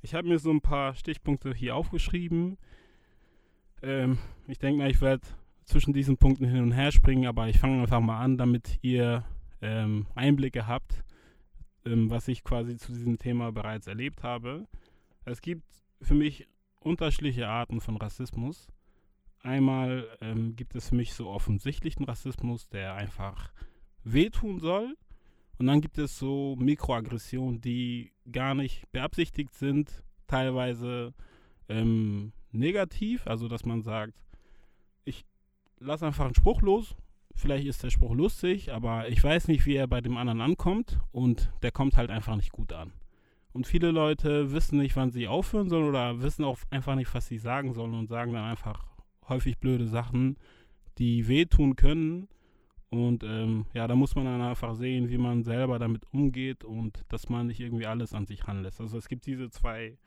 [0.01, 2.57] Ich habe mir so ein paar Stichpunkte hier aufgeschrieben.
[3.81, 5.25] Ähm, ich denke mal, ich werde
[5.63, 9.25] zwischen diesen Punkten hin und her springen, aber ich fange einfach mal an, damit ihr
[9.61, 11.03] ähm, Einblicke habt,
[11.85, 14.67] ähm, was ich quasi zu diesem Thema bereits erlebt habe.
[15.25, 15.65] Es gibt
[16.01, 16.47] für mich
[16.79, 18.67] unterschiedliche Arten von Rassismus.
[19.45, 23.51] Einmal ähm, gibt es für mich so offensichtlichen Rassismus, der einfach
[24.03, 24.97] wehtun soll.
[25.59, 31.13] Und dann gibt es so Mikroaggressionen, die gar nicht beabsichtigt sind, teilweise
[31.69, 34.15] ähm, negativ, also dass man sagt,
[35.03, 35.25] ich
[35.77, 36.95] lasse einfach einen Spruch los,
[37.35, 40.99] vielleicht ist der Spruch lustig, aber ich weiß nicht, wie er bei dem anderen ankommt
[41.11, 42.93] und der kommt halt einfach nicht gut an.
[43.53, 47.27] Und viele Leute wissen nicht, wann sie aufhören sollen oder wissen auch einfach nicht, was
[47.27, 48.94] sie sagen sollen und sagen dann einfach
[49.27, 50.37] häufig blöde Sachen,
[50.97, 52.27] die wehtun können.
[52.89, 57.03] Und ähm, ja, da muss man dann einfach sehen, wie man selber damit umgeht und
[57.09, 58.79] dass man nicht irgendwie alles an sich ranlässt.
[58.79, 59.97] Also es gibt diese zwei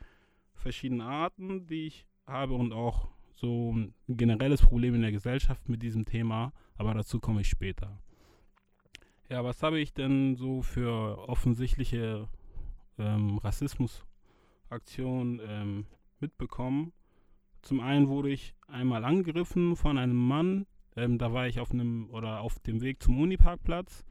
[0.54, 5.82] verschiedenen Arten, die ich habe und auch so ein generelles Problem in der Gesellschaft mit
[5.82, 8.00] diesem Thema, aber dazu komme ich später.
[9.28, 12.28] Ja, was habe ich denn so für offensichtliche
[12.98, 15.86] ähm, Rassismusaktionen ähm,
[16.18, 16.92] mitbekommen?
[17.62, 20.66] Zum einen wurde ich einmal angegriffen von einem Mann.
[20.96, 24.04] Ähm, da war ich auf einem oder auf dem Weg zum Uniparkplatz.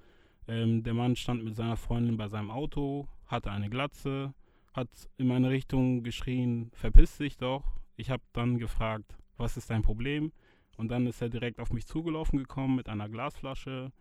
[0.47, 4.33] Ähm, der Mann stand mit seiner Freundin bei seinem Auto, hatte eine Glatze,
[4.73, 7.63] hat in meine Richtung geschrien, verpiss dich doch.
[7.95, 10.31] Ich habe dann gefragt, was ist dein Problem?
[10.77, 13.91] Und dann ist er direkt auf mich zugelaufen gekommen mit einer Glasflasche,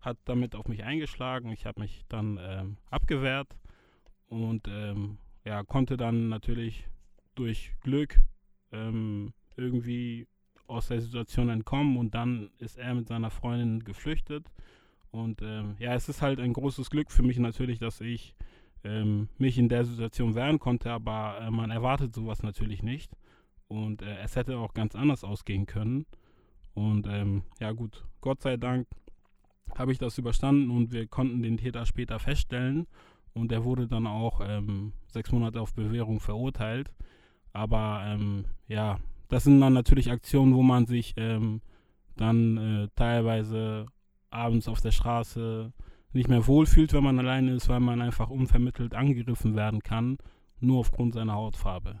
[0.00, 1.50] hat damit auf mich eingeschlagen.
[1.50, 3.56] Ich habe mich dann ähm, abgewehrt
[4.28, 6.86] und ähm, ja, konnte dann natürlich
[7.34, 8.20] durch Glück
[8.72, 10.26] ähm, irgendwie
[10.66, 14.50] aus der Situation entkommen und dann ist er mit seiner Freundin geflüchtet.
[15.10, 18.34] Und ähm, ja, es ist halt ein großes Glück für mich natürlich, dass ich
[18.84, 23.12] ähm, mich in der Situation wehren konnte, aber äh, man erwartet sowas natürlich nicht.
[23.68, 26.06] Und äh, es hätte auch ganz anders ausgehen können.
[26.74, 28.86] Und ähm, ja gut, Gott sei Dank
[29.76, 32.86] habe ich das überstanden und wir konnten den Täter später feststellen.
[33.32, 36.90] Und er wurde dann auch ähm, sechs Monate auf Bewährung verurteilt.
[37.56, 41.62] Aber ähm, ja, das sind dann natürlich Aktionen, wo man sich ähm,
[42.14, 43.86] dann äh, teilweise
[44.28, 45.72] abends auf der Straße
[46.12, 50.18] nicht mehr wohlfühlt, wenn man alleine ist, weil man einfach unvermittelt angegriffen werden kann,
[50.60, 51.98] nur aufgrund seiner Hautfarbe.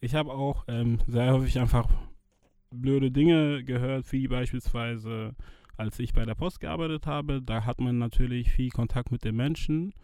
[0.00, 1.88] Ich habe auch ähm, sehr häufig einfach
[2.70, 5.34] blöde Dinge gehört, wie beispielsweise,
[5.78, 9.36] als ich bei der Post gearbeitet habe, da hat man natürlich viel Kontakt mit den
[9.36, 9.94] Menschen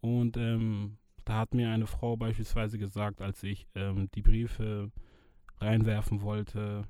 [0.00, 4.90] und ähm, da hat mir eine Frau beispielsweise gesagt, als ich ähm, die Briefe
[5.58, 6.86] reinwerfen wollte,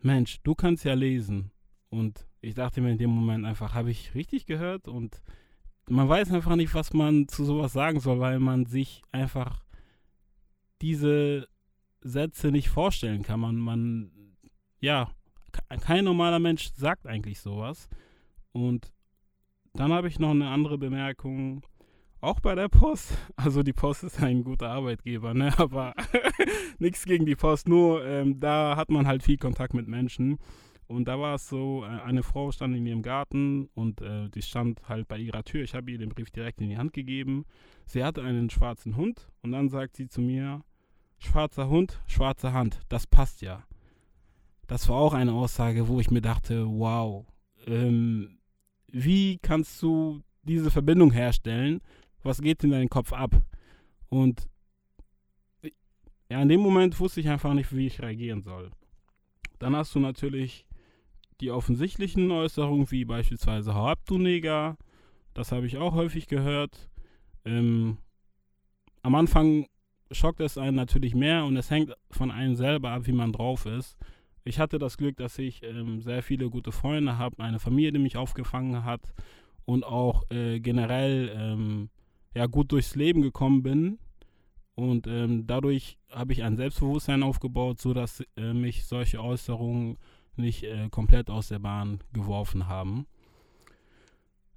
[0.00, 1.50] Mensch, du kannst ja lesen.
[1.88, 4.88] Und ich dachte mir in dem Moment einfach, habe ich richtig gehört?
[4.88, 5.22] Und
[5.88, 9.64] man weiß einfach nicht, was man zu sowas sagen soll, weil man sich einfach
[10.82, 11.48] diese
[12.00, 13.40] Sätze nicht vorstellen kann.
[13.40, 14.10] Man, man,
[14.80, 15.10] ja,
[15.80, 17.88] kein normaler Mensch sagt eigentlich sowas.
[18.52, 18.92] Und
[19.72, 21.62] dann habe ich noch eine andere Bemerkung
[22.26, 23.16] auch bei der Post.
[23.36, 25.52] Also die Post ist ein guter Arbeitgeber, ne?
[25.58, 25.94] aber
[26.78, 30.38] nichts gegen die Post, nur ähm, da hat man halt viel Kontakt mit Menschen.
[30.88, 34.42] Und da war es so, äh, eine Frau stand in ihrem Garten und äh, die
[34.42, 35.62] stand halt bei ihrer Tür.
[35.62, 37.44] Ich habe ihr den Brief direkt in die Hand gegeben.
[37.86, 40.62] Sie hatte einen schwarzen Hund und dann sagt sie zu mir,
[41.18, 43.64] schwarzer Hund, schwarze Hand, das passt ja.
[44.66, 47.24] das war auch eine Aussage, wo ich mir dachte, wow,
[47.66, 48.38] ähm,
[48.88, 51.80] wie kannst du diese Verbindung herstellen?
[52.26, 53.30] Was geht in deinem Kopf ab?
[54.08, 54.48] Und
[56.28, 58.72] ja, in dem Moment wusste ich einfach nicht, wie ich reagieren soll.
[59.60, 60.66] Dann hast du natürlich
[61.40, 64.76] die offensichtlichen Äußerungen, wie beispielsweise Hau ab, du Neger.
[65.34, 66.90] Das habe ich auch häufig gehört.
[67.44, 67.98] Ähm,
[69.02, 69.66] am Anfang
[70.10, 73.66] schockt es einen natürlich mehr und es hängt von einem selber ab, wie man drauf
[73.66, 73.96] ist.
[74.44, 77.98] Ich hatte das Glück, dass ich ähm, sehr viele gute Freunde habe, eine Familie, die
[78.00, 79.12] mich aufgefangen hat
[79.64, 81.90] und auch äh, generell ähm,
[82.36, 83.98] ja, gut durchs Leben gekommen bin.
[84.74, 89.96] Und ähm, dadurch habe ich ein Selbstbewusstsein aufgebaut, sodass äh, mich solche Äußerungen
[90.36, 93.06] nicht äh, komplett aus der Bahn geworfen haben.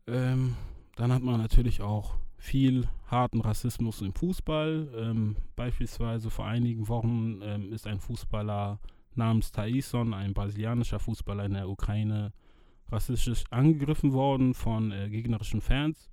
[0.07, 0.57] Ähm,
[0.97, 4.89] dann hat man natürlich auch viel harten Rassismus im Fußball.
[4.97, 8.81] Ähm, beispielsweise vor einigen Wochen ähm, ist ein Fußballer
[9.15, 12.33] namens Taison, ein brasilianischer Fußballer in der Ukraine,
[12.89, 16.09] rassistisch angegriffen worden von äh, gegnerischen Fans.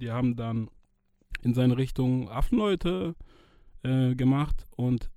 [0.00, 0.68] Die haben dann
[1.42, 3.14] in seine Richtung Affenleute
[3.82, 5.10] äh, gemacht und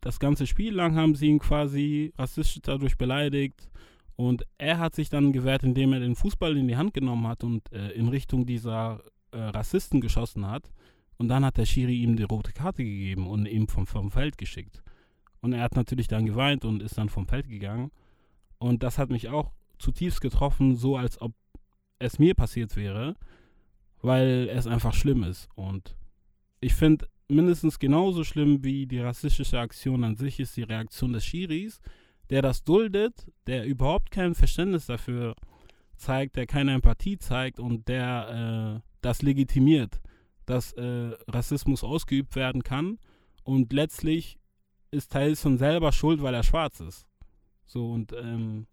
[0.00, 3.70] das ganze Spiel lang haben sie ihn quasi rassistisch dadurch beleidigt.
[4.16, 7.44] Und er hat sich dann gewehrt, indem er den Fußball in die Hand genommen hat
[7.44, 10.70] und äh, in Richtung dieser äh, Rassisten geschossen hat.
[11.18, 14.38] Und dann hat der Schiri ihm die rote Karte gegeben und ihn vom, vom Feld
[14.38, 14.82] geschickt.
[15.40, 17.92] Und er hat natürlich dann geweint und ist dann vom Feld gegangen.
[18.58, 21.32] Und das hat mich auch zutiefst getroffen, so als ob
[22.00, 23.16] es mir passiert wäre,
[24.02, 25.48] weil es einfach schlimm ist.
[25.54, 25.96] Und
[26.60, 31.24] ich finde, mindestens genauso schlimm wie die rassistische Aktion an sich ist die Reaktion des
[31.24, 31.80] Schiris,
[32.28, 35.34] der das duldet, der überhaupt kein Verständnis dafür
[35.96, 40.00] zeigt, der keine Empathie zeigt und der äh, das legitimiert,
[40.46, 42.98] dass äh, Rassismus ausgeübt werden kann
[43.44, 44.38] und letztlich
[44.90, 47.06] ist Tyson selber schuld, weil er schwarz ist.
[47.64, 48.66] So und ähm,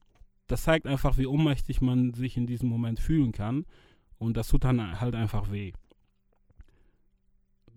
[0.47, 3.65] das zeigt einfach, wie ohnmächtig man sich in diesem Moment fühlen kann
[4.19, 5.73] und das tut dann halt einfach weh.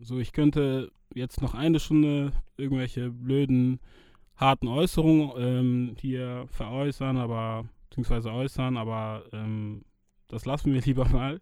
[0.00, 3.80] So, ich könnte jetzt noch eine Stunde irgendwelche blöden,
[4.36, 9.84] harten Äußerungen ähm, hier veräußern, aber, beziehungsweise äußern, aber ähm,
[10.28, 11.40] das lassen wir lieber mal.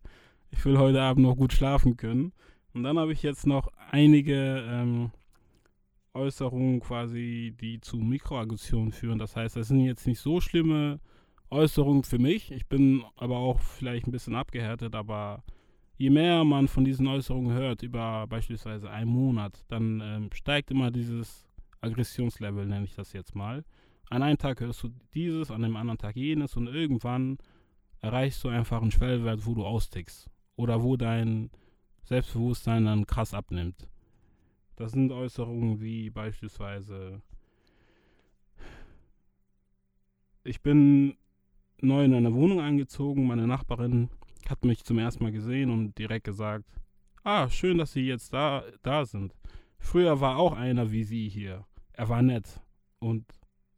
[0.51, 2.33] Ich will heute Abend noch gut schlafen können.
[2.75, 5.11] Und dann habe ich jetzt noch einige ähm,
[6.13, 9.19] Äußerungen quasi, die zu Mikroaggressionen führen.
[9.19, 11.01] Das heißt, das sind jetzt nicht so schlimme
[11.51, 12.51] Äußerungen für mich.
[12.51, 15.43] Ich bin aber auch vielleicht ein bisschen abgehärtet, aber
[15.97, 20.91] je mehr man von diesen Äußerungen hört, über beispielsweise einen Monat, dann ähm, steigt immer
[20.91, 21.47] dieses
[21.81, 23.65] Aggressionslevel, nenne ich das jetzt mal.
[24.09, 27.39] An einem Tag hörst du dieses, an dem anderen Tag jenes und irgendwann
[28.01, 30.31] erreichst du einfach einen Schwellwert, wo du austickst.
[30.57, 31.51] Oder wo dein
[32.03, 33.89] Selbstbewusstsein dann krass abnimmt.
[34.77, 37.21] Das sind Äußerungen wie beispielsweise,
[40.43, 41.17] ich bin
[41.83, 44.11] neu in eine Wohnung eingezogen, meine Nachbarin
[44.49, 46.65] hat mich zum ersten Mal gesehen und direkt gesagt,
[47.25, 49.35] ah, schön, dass Sie jetzt da, da sind.
[49.79, 51.65] Früher war auch einer wie Sie hier.
[51.93, 52.61] Er war nett.
[52.99, 53.25] Und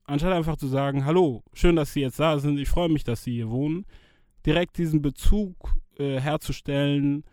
[0.04, 3.24] anstatt einfach zu sagen, hallo, schön, dass Sie jetzt da sind, ich freue mich, dass
[3.24, 3.84] Sie hier wohnen,
[4.44, 7.24] direkt diesen Bezug äh, herzustellen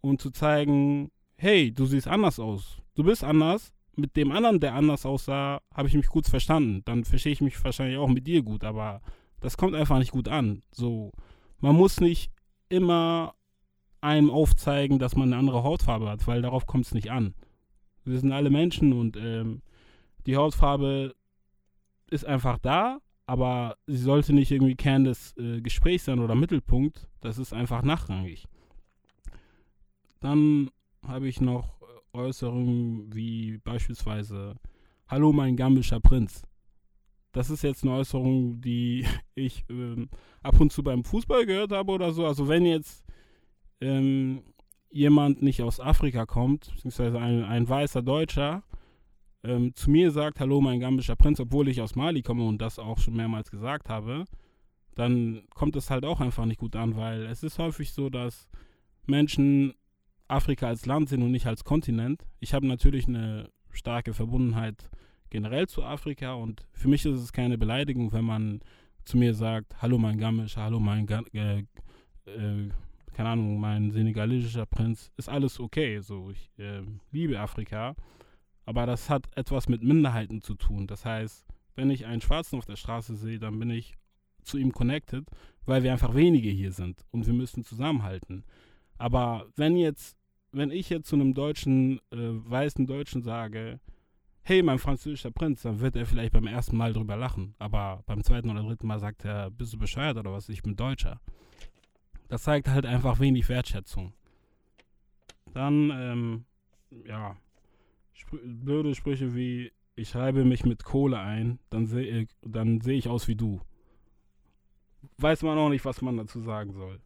[0.00, 2.78] und zu zeigen, hey, du siehst anders aus.
[2.94, 3.72] Du bist anders.
[3.94, 6.82] Mit dem anderen, der anders aussah, habe ich mich gut verstanden.
[6.86, 9.02] Dann verstehe ich mich wahrscheinlich auch mit dir gut, aber
[9.42, 10.62] das kommt einfach nicht gut an.
[10.72, 11.12] So,
[11.58, 12.30] man muss nicht
[12.68, 13.34] immer
[14.00, 17.34] einem aufzeigen, dass man eine andere Hautfarbe hat, weil darauf kommt es nicht an.
[18.04, 19.62] Wir sind alle Menschen und ähm,
[20.26, 21.14] die Hautfarbe
[22.10, 27.08] ist einfach da, aber sie sollte nicht irgendwie Kern des äh, Gesprächs sein oder Mittelpunkt.
[27.20, 28.48] Das ist einfach nachrangig.
[30.20, 30.70] Dann
[31.06, 31.80] habe ich noch
[32.12, 34.56] Äußerungen wie beispielsweise
[35.08, 36.42] Hallo mein gambischer Prinz.
[37.32, 40.08] Das ist jetzt eine Äußerung, die ich ähm,
[40.42, 42.26] ab und zu beim Fußball gehört habe oder so.
[42.26, 43.04] Also wenn jetzt
[43.80, 44.42] ähm,
[44.90, 48.62] jemand nicht aus Afrika kommt, beziehungsweise ein, ein weißer Deutscher,
[49.44, 52.78] ähm, zu mir sagt, hallo mein gambischer Prinz, obwohl ich aus Mali komme und das
[52.78, 54.24] auch schon mehrmals gesagt habe,
[54.94, 58.48] dann kommt es halt auch einfach nicht gut an, weil es ist häufig so, dass
[59.06, 59.74] Menschen
[60.28, 62.24] Afrika als Land sehen und nicht als Kontinent.
[62.40, 64.90] Ich habe natürlich eine starke Verbundenheit
[65.32, 68.60] generell zu Afrika und für mich ist es keine Beleidigung, wenn man
[69.04, 71.60] zu mir sagt, hallo mein Gamisch, hallo mein, äh,
[72.26, 72.68] äh,
[73.14, 76.00] keine Ahnung, mein senegalesischer Prinz, ist alles okay.
[76.00, 77.94] So, ich äh, liebe Afrika,
[78.66, 80.86] aber das hat etwas mit Minderheiten zu tun.
[80.86, 83.94] Das heißt, wenn ich einen Schwarzen auf der Straße sehe, dann bin ich
[84.42, 85.24] zu ihm connected,
[85.64, 88.44] weil wir einfach wenige hier sind und wir müssen zusammenhalten.
[88.98, 90.18] Aber wenn jetzt,
[90.52, 93.80] wenn ich jetzt zu einem deutschen, äh, weißen Deutschen sage,
[94.44, 97.54] hey, mein französischer Prinz, dann wird er vielleicht beim ersten Mal drüber lachen.
[97.58, 100.48] Aber beim zweiten oder dritten Mal sagt er, bist du bescheuert oder was?
[100.48, 101.20] Ich bin Deutscher.
[102.28, 104.12] Das zeigt halt einfach wenig Wertschätzung.
[105.52, 106.44] Dann, ähm,
[107.06, 107.36] ja,
[108.14, 113.08] Spr blöde Sprüche wie, ich schreibe mich mit Kohle ein, dann sehe dann seh ich
[113.08, 113.60] aus wie du.
[115.18, 117.00] Weiß man auch nicht, was man dazu sagen soll.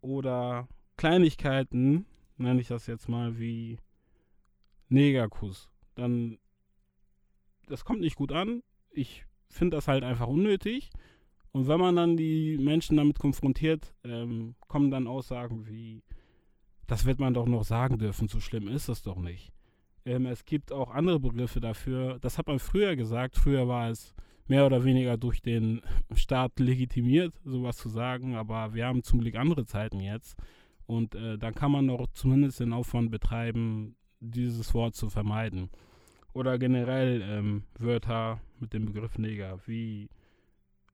[0.00, 3.78] Oder Kleinigkeiten, nenne ich das jetzt mal, wie
[4.88, 5.70] Negerkuss.
[5.94, 6.38] Dann,
[7.66, 8.62] das kommt nicht gut an.
[8.90, 10.90] Ich finde das halt einfach unnötig.
[11.52, 16.02] Und wenn man dann die Menschen damit konfrontiert, ähm, kommen dann Aussagen wie,
[16.86, 19.52] das wird man doch noch sagen dürfen, so schlimm ist es doch nicht.
[20.04, 22.18] Ähm, es gibt auch andere Begriffe dafür.
[22.20, 23.36] Das hat man früher gesagt.
[23.36, 24.14] Früher war es
[24.46, 25.80] mehr oder weniger durch den
[26.14, 28.34] Staat legitimiert, sowas zu sagen.
[28.34, 30.36] Aber wir haben zum Glück andere Zeiten jetzt.
[30.86, 33.96] Und äh, dann kann man doch zumindest den Aufwand betreiben,
[34.30, 35.70] dieses Wort zu vermeiden.
[36.32, 39.60] Oder generell ähm, Wörter mit dem Begriff Neger.
[39.66, 40.08] Wie,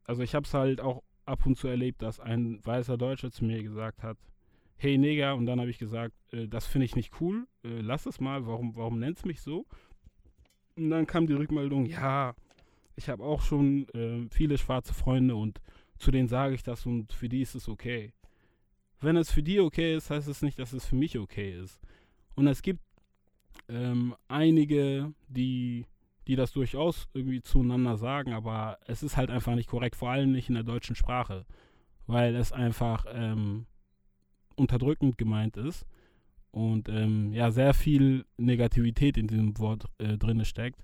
[0.04, 3.44] also ich habe es halt auch ab und zu erlebt, dass ein weißer Deutscher zu
[3.44, 4.18] mir gesagt hat,
[4.76, 8.06] hey Neger, und dann habe ich gesagt, äh, das finde ich nicht cool, äh, lass
[8.06, 9.66] es mal, warum, warum nennt mich so?
[10.76, 12.34] Und dann kam die Rückmeldung, ja,
[12.96, 15.60] ich habe auch schon äh, viele schwarze Freunde und
[15.98, 18.12] zu denen sage ich das und für die ist es okay.
[19.00, 21.80] Wenn es für die okay ist, heißt es nicht, dass es für mich okay ist.
[22.34, 22.80] Und es gibt
[23.68, 25.87] ähm, einige, die,
[26.27, 30.33] die das durchaus irgendwie zueinander sagen, aber es ist halt einfach nicht korrekt, vor allem
[30.33, 31.46] nicht in der deutschen Sprache,
[32.07, 33.66] weil es einfach ähm,
[34.57, 35.87] unterdrückend gemeint ist
[36.51, 40.83] und ähm, ja, sehr viel Negativität in diesem Wort äh, drin steckt.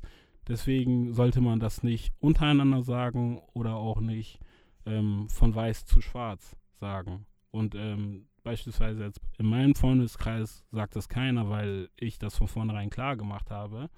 [0.49, 4.39] Deswegen sollte man das nicht untereinander sagen oder auch nicht
[4.85, 7.27] ähm, von weiß zu schwarz sagen.
[7.57, 12.91] Und ähm, beispielsweise jetzt in meinem Freundeskreis sagt das keiner, weil ich das von vornherein
[12.91, 13.89] klar gemacht habe,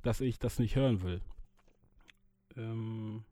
[0.00, 1.20] dass ich das nicht hören will.
[2.56, 3.24] Ähm,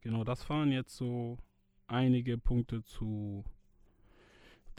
[0.00, 1.36] genau, das waren jetzt so
[1.86, 3.44] einige Punkte zu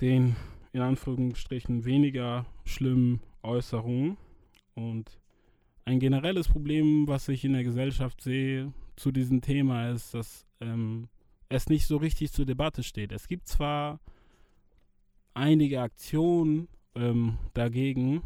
[0.02, 0.36] den
[0.74, 4.18] in Anführungsstrichen weniger schlimmen Äußerungen.
[4.74, 5.20] Und
[5.86, 11.08] ein generelles Problem, was ich in der Gesellschaft sehe zu diesem Thema, ist, dass ähm,
[11.50, 13.12] es nicht so richtig zur Debatte steht.
[13.12, 14.00] Es gibt zwar
[15.34, 18.24] einige Aktionen ähm, dagegen,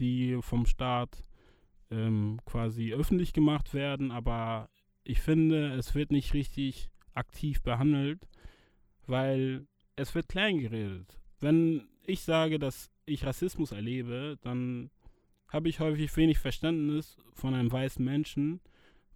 [0.00, 1.24] die vom Staat
[1.90, 4.68] ähm, quasi öffentlich gemacht werden, aber
[5.04, 8.28] ich finde, es wird nicht richtig aktiv behandelt,
[9.06, 9.66] weil
[9.96, 11.18] es wird klein geredet.
[11.40, 14.90] Wenn ich sage, dass ich Rassismus erlebe, dann
[15.48, 18.60] habe ich häufig wenig Verständnis von einem weißen Menschen,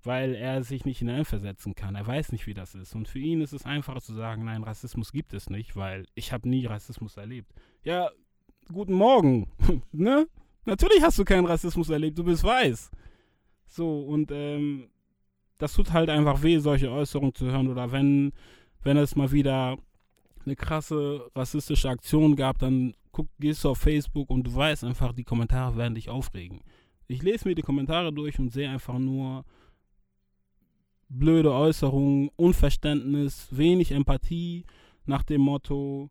[0.04, 1.94] weil er sich nicht hineinversetzen kann.
[1.94, 2.94] Er weiß nicht, wie das ist.
[2.94, 6.32] Und für ihn ist es einfacher zu sagen, nein, Rassismus gibt es nicht, weil ich
[6.32, 7.52] habe nie Rassismus erlebt.
[7.84, 8.10] Ja,
[8.72, 9.50] guten Morgen,
[9.92, 10.26] ne?
[10.64, 12.90] Natürlich hast du keinen Rassismus erlebt, du bist weiß.
[13.66, 14.90] So, und ähm,
[15.58, 17.68] das tut halt einfach weh, solche Äußerungen zu hören.
[17.68, 18.32] Oder wenn,
[18.82, 19.76] wenn es mal wieder
[20.44, 25.12] eine krasse rassistische Aktion gab, dann guck, gehst du auf Facebook und du weißt einfach,
[25.12, 26.60] die Kommentare werden dich aufregen.
[27.06, 29.44] Ich lese mir die Kommentare durch und sehe einfach nur,
[31.18, 34.64] blöde Äußerungen, Unverständnis, wenig Empathie
[35.04, 36.10] nach dem Motto,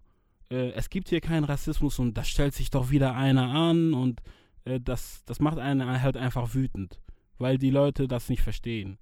[0.50, 4.22] äh, es gibt hier keinen Rassismus und da stellt sich doch wieder einer an und
[4.66, 7.02] äh, das, das macht einen halt einfach wütend,
[7.38, 8.98] weil die Leute das nicht verstehen.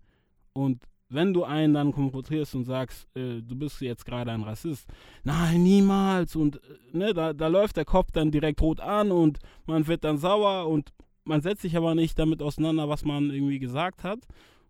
[0.53, 4.87] Und wenn du einen dann konfrontierst und sagst, äh, du bist jetzt gerade ein Rassist,
[5.23, 9.39] nein, niemals und äh, ne, da, da läuft der Kopf dann direkt rot an und
[9.65, 13.59] man wird dann sauer und man setzt sich aber nicht damit auseinander, was man irgendwie
[13.59, 14.19] gesagt hat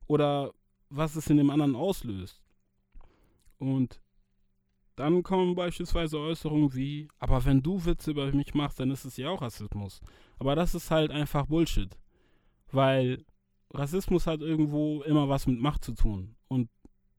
[0.08, 0.52] oder
[0.90, 2.42] was es in dem anderen auslöst.
[3.58, 4.02] Und
[4.96, 9.18] dann kommen beispielsweise Äußerungen wie, aber wenn du Witze über mich machst, dann ist es
[9.18, 10.02] ja auch Rassismus.
[10.40, 11.98] Aber das ist halt einfach Bullshit.
[12.72, 13.24] Weil
[13.74, 16.36] Rassismus hat irgendwo immer was mit Macht zu tun.
[16.48, 16.70] Und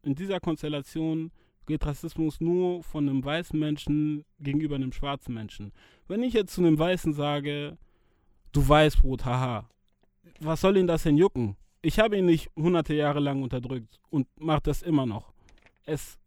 [0.03, 1.31] in dieser Konstellation
[1.67, 5.73] geht Rassismus nur von einem weißen Menschen gegenüber einem schwarzen Menschen.
[6.09, 7.79] Wenn ich jetzt zu einem Weißen sage,
[8.53, 9.71] du Weißbrot, haha,
[10.41, 11.57] was soll ihn das denn jucken?
[11.83, 15.33] Ich habe ihn nicht hunderte Jahre lang unterdrückt und mache das immer noch.
[15.85, 16.19] Es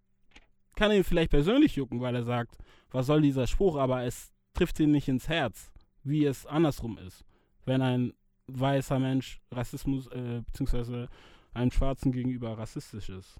[0.75, 2.57] kann ihn vielleicht persönlich jucken, weil er sagt,
[2.91, 5.71] was soll dieser Spruch, aber es trifft ihn nicht ins Herz,
[6.03, 7.23] wie es andersrum ist.
[7.65, 8.13] Wenn ein
[8.47, 11.07] weißer Mensch Rassismus, äh, beziehungsweise
[11.53, 13.39] einem Schwarzen gegenüber rassistisch ist.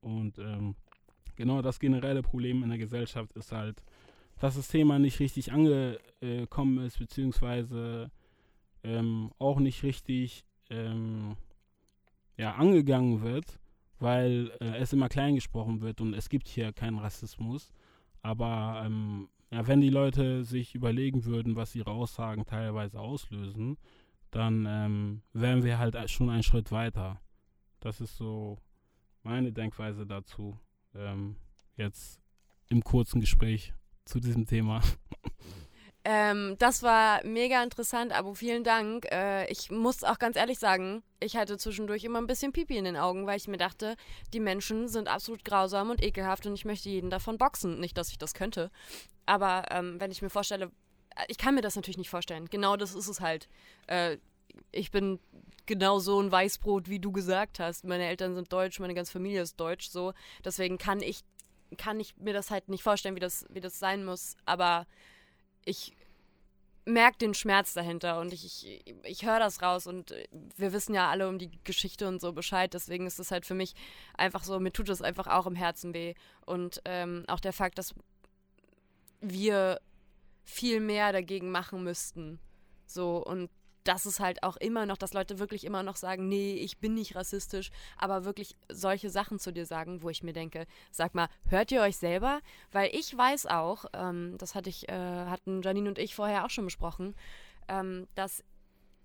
[0.00, 0.76] Und ähm,
[1.36, 3.82] genau das generelle Problem in der Gesellschaft ist halt,
[4.38, 8.10] dass das Thema nicht richtig angekommen ist, beziehungsweise
[8.84, 11.36] ähm, auch nicht richtig ähm,
[12.38, 13.58] ja, angegangen wird,
[13.98, 17.72] weil äh, es immer klein gesprochen wird und es gibt hier keinen Rassismus.
[18.22, 23.76] Aber ähm, ja, wenn die Leute sich überlegen würden, was ihre Aussagen teilweise auslösen,
[24.30, 27.20] dann ähm, wären wir halt schon einen Schritt weiter.
[27.80, 28.58] Das ist so
[29.22, 30.58] meine Denkweise dazu.
[30.94, 31.36] Ähm,
[31.76, 32.20] jetzt
[32.68, 33.72] im kurzen Gespräch
[34.04, 34.80] zu diesem Thema.
[36.10, 39.04] Ähm, das war mega interessant, Abo, vielen Dank.
[39.12, 42.86] Äh, ich muss auch ganz ehrlich sagen, ich hatte zwischendurch immer ein bisschen Pipi in
[42.86, 43.94] den Augen, weil ich mir dachte,
[44.32, 47.78] die Menschen sind absolut grausam und ekelhaft und ich möchte jeden davon boxen.
[47.78, 48.70] Nicht, dass ich das könnte,
[49.26, 50.70] aber ähm, wenn ich mir vorstelle,
[51.14, 52.46] äh, ich kann mir das natürlich nicht vorstellen.
[52.48, 53.46] Genau das ist es halt.
[53.86, 54.16] Äh,
[54.72, 55.20] ich bin
[55.66, 57.84] genau so ein Weißbrot, wie du gesagt hast.
[57.84, 60.14] Meine Eltern sind deutsch, meine ganze Familie ist deutsch, so.
[60.42, 61.20] Deswegen kann ich,
[61.76, 64.36] kann ich mir das halt nicht vorstellen, wie das, wie das sein muss.
[64.46, 64.86] Aber
[65.68, 65.92] ich
[66.84, 70.14] merke den Schmerz dahinter und ich, ich, ich höre das raus und
[70.56, 73.54] wir wissen ja alle um die Geschichte und so Bescheid, deswegen ist es halt für
[73.54, 73.74] mich
[74.16, 76.14] einfach so, mir tut es einfach auch im Herzen weh
[76.46, 77.94] und ähm, auch der Fakt, dass
[79.20, 79.80] wir
[80.44, 82.40] viel mehr dagegen machen müssten,
[82.86, 83.50] so und
[83.84, 86.94] das ist halt auch immer noch, dass Leute wirklich immer noch sagen, nee, ich bin
[86.94, 91.28] nicht rassistisch, aber wirklich solche Sachen zu dir sagen, wo ich mir denke, sag mal,
[91.46, 92.40] hört ihr euch selber?
[92.70, 96.50] Weil ich weiß auch, ähm, das hatte ich, äh, hatten Janine und ich vorher auch
[96.50, 97.14] schon besprochen,
[97.68, 98.44] ähm, dass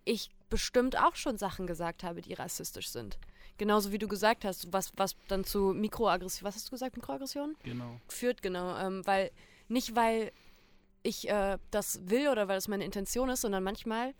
[0.05, 3.17] ich bestimmt auch schon Sachen gesagt habe, die rassistisch sind.
[3.57, 7.55] Genauso wie du gesagt hast, was, was dann zu Mikroaggression, was hast du gesagt, Mikroaggression?
[7.63, 7.99] Genau.
[8.07, 8.78] Führt, genau.
[8.78, 9.32] Ähm, weil,
[9.67, 10.32] nicht weil
[11.03, 14.13] ich äh, das will oder weil es meine Intention ist, sondern manchmal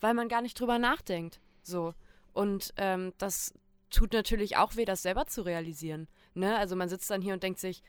[0.00, 1.40] weil man gar nicht drüber nachdenkt.
[1.62, 1.94] So.
[2.32, 3.54] Und ähm, das
[3.90, 6.08] tut natürlich auch weh, das selber zu realisieren.
[6.34, 6.56] Ne?
[6.56, 7.82] Also man sitzt dann hier und denkt sich,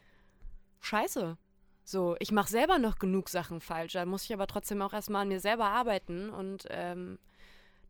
[0.79, 1.37] scheiße.
[1.83, 3.93] So, ich mache selber noch genug Sachen falsch.
[3.93, 6.29] Da muss ich aber trotzdem auch erstmal an mir selber arbeiten.
[6.29, 7.19] Und ähm,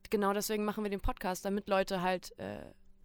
[0.09, 2.61] genau deswegen machen wir den Podcast, damit Leute halt äh,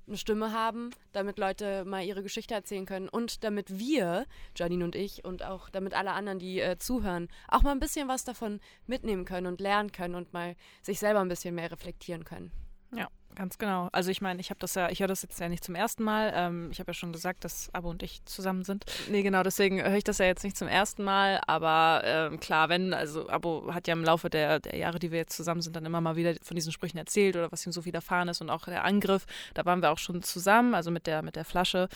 [0.06, 4.26] eine Stimme haben, damit Leute mal ihre Geschichte erzählen können und damit wir,
[4.56, 8.08] Janine und ich und auch damit alle anderen, die äh, zuhören, auch mal ein bisschen
[8.08, 12.24] was davon mitnehmen können und lernen können und mal sich selber ein bisschen mehr reflektieren
[12.24, 12.52] können.
[12.94, 13.88] Ja, Ganz genau.
[13.90, 16.04] Also ich meine, ich habe das ja, ich höre das jetzt ja nicht zum ersten
[16.04, 16.32] Mal.
[16.36, 18.84] Ähm, ich habe ja schon gesagt, dass Abo und ich zusammen sind.
[19.10, 21.40] Nee, genau, deswegen höre ich das ja jetzt nicht zum ersten Mal.
[21.48, 25.18] Aber ähm, klar, wenn, also Abo hat ja im Laufe der, der Jahre, die wir
[25.18, 27.84] jetzt zusammen sind, dann immer mal wieder von diesen Sprüchen erzählt oder was ihm so
[27.84, 29.26] widerfahren ist und auch der Angriff.
[29.54, 31.88] Da waren wir auch schon zusammen, also mit der, mit der Flasche,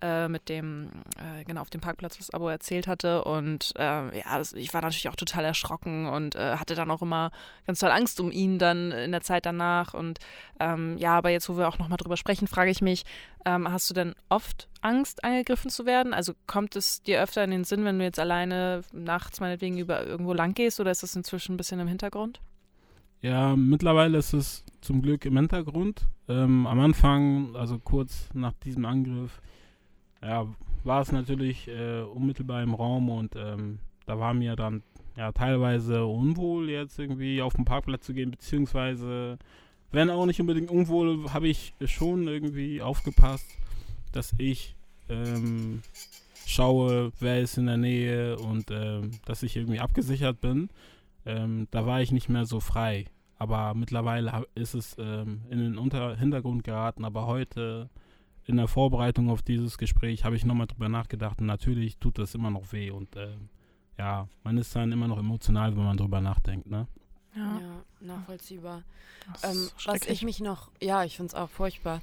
[0.00, 3.22] äh, mit dem, äh, genau, auf dem Parkplatz, was Abo erzählt hatte.
[3.24, 7.02] Und äh, ja, das, ich war natürlich auch total erschrocken und äh, hatte dann auch
[7.02, 7.32] immer
[7.66, 9.92] ganz toll Angst um ihn dann in der Zeit danach.
[9.92, 10.20] Und
[10.58, 13.04] ähm, ähm, ja, aber jetzt, wo wir auch nochmal drüber sprechen, frage ich mich,
[13.44, 16.14] ähm, hast du denn oft Angst, angegriffen zu werden?
[16.14, 20.04] Also kommt es dir öfter in den Sinn, wenn du jetzt alleine nachts meinetwegen über
[20.06, 22.40] irgendwo lang gehst oder ist das inzwischen ein bisschen im Hintergrund?
[23.22, 26.06] Ja, mittlerweile ist es zum Glück im Hintergrund.
[26.28, 29.40] Ähm, am Anfang, also kurz nach diesem Angriff,
[30.22, 30.46] ja,
[30.84, 34.82] war es natürlich äh, unmittelbar im Raum und ähm, da war mir dann
[35.16, 39.38] ja teilweise unwohl, jetzt irgendwie auf den Parkplatz zu gehen, beziehungsweise
[39.92, 43.46] wenn auch nicht unbedingt unwohl, habe ich schon irgendwie aufgepasst,
[44.12, 44.74] dass ich
[45.08, 45.82] ähm,
[46.46, 50.70] schaue, wer ist in der Nähe und ähm, dass ich irgendwie abgesichert bin.
[51.24, 53.06] Ähm, da war ich nicht mehr so frei.
[53.38, 57.04] Aber mittlerweile ist es ähm, in den Unter Hintergrund geraten.
[57.04, 57.90] Aber heute
[58.44, 61.40] in der Vorbereitung auf dieses Gespräch habe ich nochmal drüber nachgedacht.
[61.40, 62.90] Und natürlich tut das immer noch weh.
[62.90, 63.34] Und äh,
[63.98, 66.70] ja, man ist dann immer noch emotional, wenn man drüber nachdenkt.
[66.70, 66.86] Ne?
[67.36, 68.82] Ja, ja nachvollziehbar.
[69.42, 72.00] Ähm, was ich mich noch, ja, ich finde es auch furchtbar.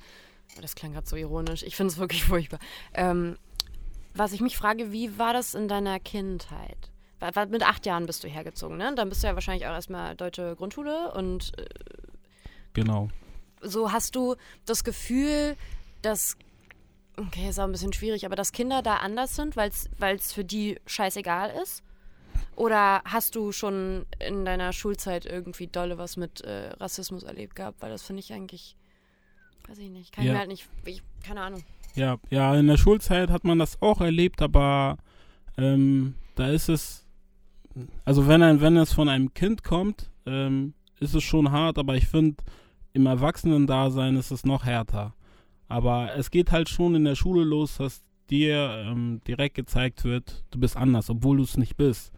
[0.62, 1.64] Das klang gerade so ironisch.
[1.64, 2.60] Ich finde es wirklich furchtbar.
[2.94, 3.38] Ähm,
[4.14, 6.78] was ich mich frage, wie war das in deiner Kindheit?
[7.50, 8.94] Mit acht Jahren bist du hergezogen, ne?
[8.96, 11.58] Dann bist du ja wahrscheinlich auch erstmal deutsche Grundschule und.
[11.58, 11.66] Äh,
[12.74, 13.10] genau.
[13.62, 15.56] So hast du das Gefühl,
[16.02, 16.36] dass.
[17.16, 20.44] Okay, ist auch ein bisschen schwierig, aber dass Kinder da anders sind, weil es für
[20.44, 21.82] die scheißegal ist?
[22.56, 27.82] Oder hast du schon in deiner Schulzeit irgendwie dolle was mit äh, Rassismus erlebt gehabt?
[27.82, 28.76] Weil das finde ich eigentlich,
[29.68, 30.32] weiß ich nicht, kann ja.
[30.32, 31.64] ich mir halt nicht, ich, keine Ahnung.
[31.96, 34.98] Ja, ja, in der Schulzeit hat man das auch erlebt, aber
[35.58, 37.06] ähm, da ist es,
[38.06, 41.96] also wenn ein, wenn es von einem Kind kommt, ähm, ist es schon hart, aber
[41.96, 42.44] ich finde,
[42.94, 45.14] im Erwachsenen-Dasein ist es noch härter.
[45.68, 50.44] Aber es geht halt schon in der Schule los, dass dir ähm, direkt gezeigt wird,
[50.52, 52.14] du bist anders, obwohl du es nicht bist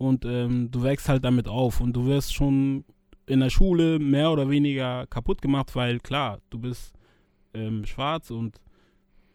[0.00, 2.86] und ähm, du wächst halt damit auf und du wirst schon
[3.26, 6.94] in der Schule mehr oder weniger kaputt gemacht, weil klar, du bist
[7.52, 8.58] ähm, schwarz und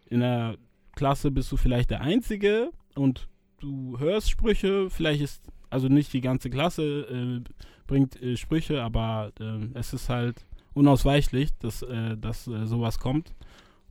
[0.06, 0.56] in der
[0.96, 3.28] Klasse bist du vielleicht der Einzige und
[3.60, 7.44] du hörst Sprüche, vielleicht ist, also nicht die ganze Klasse äh,
[7.86, 13.36] bringt äh, Sprüche, aber äh, es ist halt unausweichlich, dass, äh, dass äh, sowas kommt.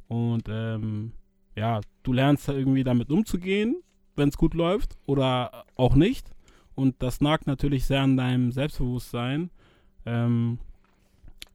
[0.10, 1.14] Und ähm,
[1.56, 3.78] ja, du lernst irgendwie damit umzugehen,
[4.18, 6.35] wenn es gut läuft oder auch nicht.
[6.76, 9.50] Und das nagt natürlich sehr an deinem Selbstbewusstsein.
[10.06, 10.60] Ähm,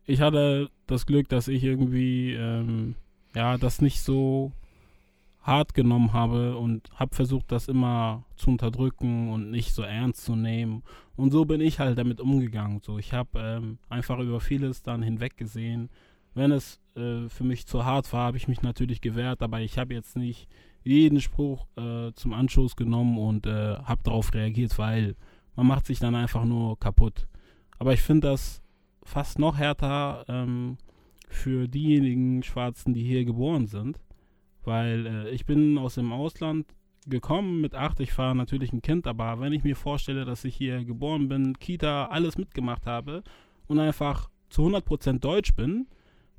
[0.06, 2.96] ich hatte das Glück, dass ich irgendwie, ähm,
[3.34, 4.52] ja, das nicht so
[5.42, 10.36] hart genommen habe und habe versucht, das immer zu unterdrücken und nicht so ernst zu
[10.36, 10.82] nehmen.
[11.16, 12.80] Und so bin ich halt damit umgegangen.
[12.82, 15.90] So, ich habe ähm, einfach über vieles dann hinweggesehen.
[16.34, 19.78] Wenn es äh, für mich zu hart war, habe ich mich natürlich gewehrt, aber ich
[19.78, 20.48] habe jetzt nicht
[20.82, 25.14] jeden Spruch äh, zum Anstoß genommen und äh, habe darauf reagiert, weil
[25.56, 27.26] man macht sich dann einfach nur kaputt.
[27.78, 28.62] Aber ich finde das
[29.02, 30.78] fast noch härter ähm,
[31.28, 34.00] für diejenigen Schwarzen, die hier geboren sind
[34.64, 36.66] weil äh, ich bin aus dem Ausland
[37.06, 38.00] gekommen mit acht.
[38.00, 41.58] Ich war natürlich ein Kind, aber wenn ich mir vorstelle, dass ich hier geboren bin,
[41.58, 43.22] Kita, alles mitgemacht habe
[43.66, 45.86] und einfach zu 100% Deutsch bin,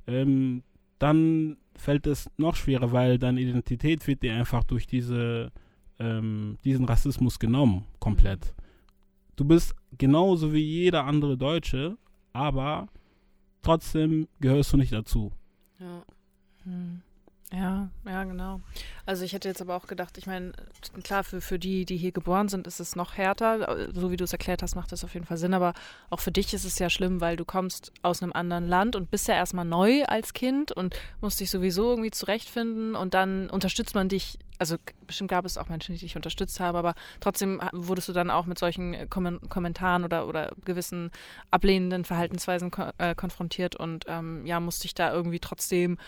[0.06, 0.62] ähm,
[1.02, 5.50] dann fällt es noch schwerer, weil deine Identität wird dir einfach durch diese,
[5.98, 8.54] ähm, diesen Rassismus genommen, komplett.
[9.34, 11.96] Du bist genauso wie jeder andere Deutsche,
[12.32, 12.86] aber
[13.62, 15.32] trotzdem gehörst du nicht dazu.
[15.80, 16.04] Ja.
[16.64, 17.02] Hm.
[17.52, 18.60] Ja, ja, genau.
[19.04, 20.52] Also ich hätte jetzt aber auch gedacht, ich meine,
[21.02, 23.90] klar, für, für die, die hier geboren sind, ist es noch härter.
[23.92, 25.52] So wie du es erklärt hast, macht das auf jeden Fall Sinn.
[25.52, 25.74] Aber
[26.08, 29.10] auch für dich ist es ja schlimm, weil du kommst aus einem anderen Land und
[29.10, 33.94] bist ja erstmal neu als Kind und musst dich sowieso irgendwie zurechtfinden und dann unterstützt
[33.94, 34.38] man dich.
[34.58, 34.76] Also
[35.06, 38.46] bestimmt gab es auch Menschen, die dich unterstützt haben, aber trotzdem wurdest du dann auch
[38.46, 41.10] mit solchen Kom Kommentaren oder, oder gewissen
[41.50, 45.98] ablehnenden Verhaltensweisen äh, konfrontiert und ähm, ja, musst dich da irgendwie trotzdem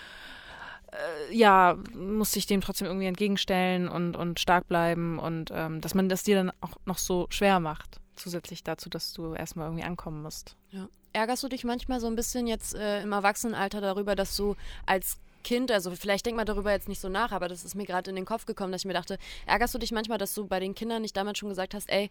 [0.94, 5.94] äh, ja, musste ich dem trotzdem irgendwie entgegenstellen und, und stark bleiben und ähm, dass
[5.94, 9.84] man das dir dann auch noch so schwer macht, zusätzlich dazu, dass du erstmal irgendwie
[9.84, 10.56] ankommen musst.
[10.70, 10.88] Ja.
[11.12, 15.18] Ärgerst du dich manchmal so ein bisschen jetzt äh, im Erwachsenenalter darüber, dass du als
[15.44, 18.10] Kind, also vielleicht denk mal darüber jetzt nicht so nach, aber das ist mir gerade
[18.10, 20.58] in den Kopf gekommen, dass ich mir dachte, ärgerst du dich manchmal, dass du bei
[20.58, 22.10] den Kindern nicht damals schon gesagt hast, ey,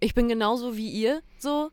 [0.00, 1.70] ich bin genauso wie ihr, so,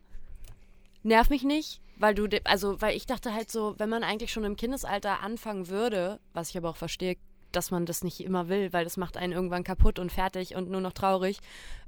[1.02, 4.44] nerv mich nicht, weil du, also, weil ich dachte halt so, wenn man eigentlich schon
[4.44, 7.16] im Kindesalter anfangen würde, was ich aber auch verstehe,
[7.52, 10.70] dass man das nicht immer will, weil das macht einen irgendwann kaputt und fertig und
[10.70, 11.38] nur noch traurig.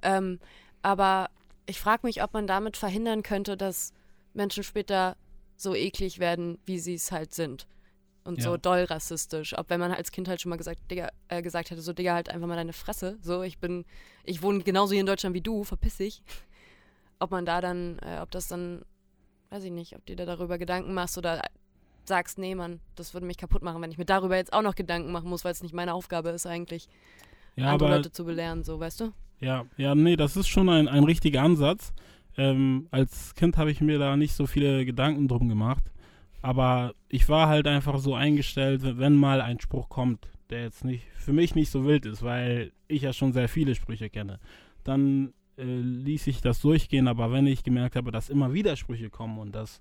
[0.03, 0.39] Ähm,
[0.83, 1.31] aber
[1.67, 3.93] ich frage mich, ob man damit verhindern könnte, dass
[4.35, 5.17] Menschen später
[5.57, 7.67] so eklig werden, wie sie es halt sind.
[8.25, 8.45] Und ja.
[8.45, 9.57] so doll rassistisch.
[9.57, 12.15] Ob wenn man als Kind halt schon mal gesagt, Digga, äh, gesagt hätte, so Digga,
[12.15, 13.19] halt einfach mal deine Fresse.
[13.21, 13.85] So, ich bin,
[14.25, 16.23] ich wohne genauso hier in Deutschland wie du, verpiss dich.
[17.19, 18.83] Ob man da dann, äh, ob das dann
[19.55, 21.41] weiß ich nicht, ob du dir darüber Gedanken machst oder
[22.05, 24.75] sagst, nee, Mann, das würde mich kaputt machen, wenn ich mir darüber jetzt auch noch
[24.75, 26.89] Gedanken machen muss, weil es nicht meine Aufgabe ist eigentlich,
[27.55, 29.13] ja, andere aber, Leute zu belehren, so, weißt du?
[29.39, 31.93] Ja, ja, nee, das ist schon ein, ein richtiger Ansatz.
[32.37, 35.85] Ähm, als Kind habe ich mir da nicht so viele Gedanken drum gemacht,
[36.43, 41.05] aber ich war halt einfach so eingestellt, wenn mal ein Spruch kommt, der jetzt nicht
[41.17, 44.41] für mich nicht so wild ist, weil ich ja schon sehr viele Sprüche kenne,
[44.83, 49.39] dann äh, ließ ich das durchgehen, aber wenn ich gemerkt habe, dass immer Widersprüche kommen
[49.39, 49.81] und dass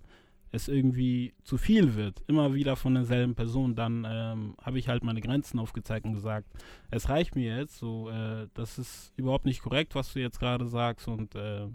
[0.54, 5.04] es irgendwie zu viel wird, immer wieder von derselben Person, dann ähm, habe ich halt
[5.04, 6.48] meine Grenzen aufgezeigt und gesagt,
[6.92, 10.68] es reicht mir jetzt, so, äh, das ist überhaupt nicht korrekt, was du jetzt gerade
[10.68, 11.68] sagst und äh,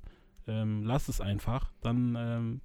[0.46, 1.72] ähm, lass es einfach.
[1.80, 2.60] Dann, ähm,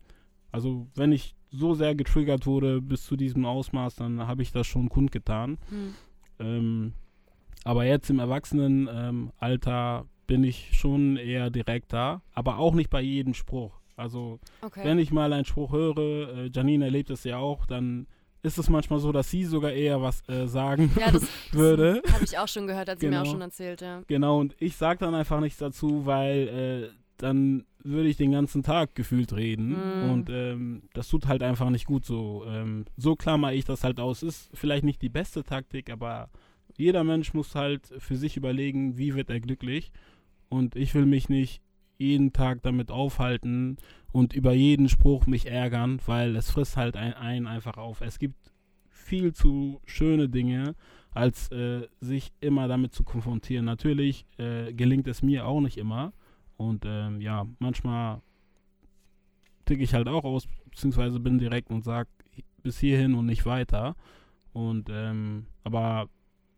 [0.51, 4.67] also wenn ich so sehr getriggert wurde bis zu diesem Ausmaß, dann habe ich das
[4.67, 5.57] schon kundgetan.
[6.39, 6.93] Hm.
[7.63, 13.33] aber jetzt im Erwachsenenalter bin ich schon eher direkt da, aber auch nicht bei jedem
[13.33, 13.79] Spruch.
[13.95, 14.81] Also okay.
[14.83, 18.07] wenn ich mal einen Spruch höre, äh, Janine erlebt es ja auch, dann
[18.41, 22.01] ist es manchmal so, dass sie sogar eher was äh, sagen ja, das, würde.
[22.05, 23.17] Das habe ich auch schon gehört, hat sie genau.
[23.17, 23.33] mir auch genau.
[23.33, 24.01] schon erzählt, ja.
[24.07, 28.63] Genau, und ich sage dann einfach nichts dazu, weil äh, dann würde ich den ganzen
[28.63, 30.09] Tag gefühlt reden mm.
[30.09, 32.43] und ähm, das tut halt einfach nicht gut so.
[32.47, 34.23] Ähm, so klammer ich das halt aus.
[34.23, 36.29] Ist vielleicht nicht die beste Taktik, aber
[36.75, 39.91] jeder Mensch muss halt für sich überlegen, wie wird er glücklich
[40.53, 41.63] und ich will mich nicht
[41.97, 43.77] jeden Tag damit aufhalten
[44.11, 48.01] und über jeden Spruch mich ärgern, weil es frisst halt einen ein einfach auf.
[48.01, 48.53] Es gibt
[48.87, 50.75] viel zu schöne Dinge,
[51.11, 53.65] als äh, sich immer damit zu konfrontieren.
[53.65, 56.13] Natürlich äh, gelingt es mir auch nicht immer.
[56.55, 58.21] Und ähm, ja, manchmal
[59.65, 62.09] ticke ich halt auch aus, beziehungsweise bin direkt und sage
[62.61, 63.95] bis hierhin und nicht weiter.
[64.51, 66.09] Und ähm, aber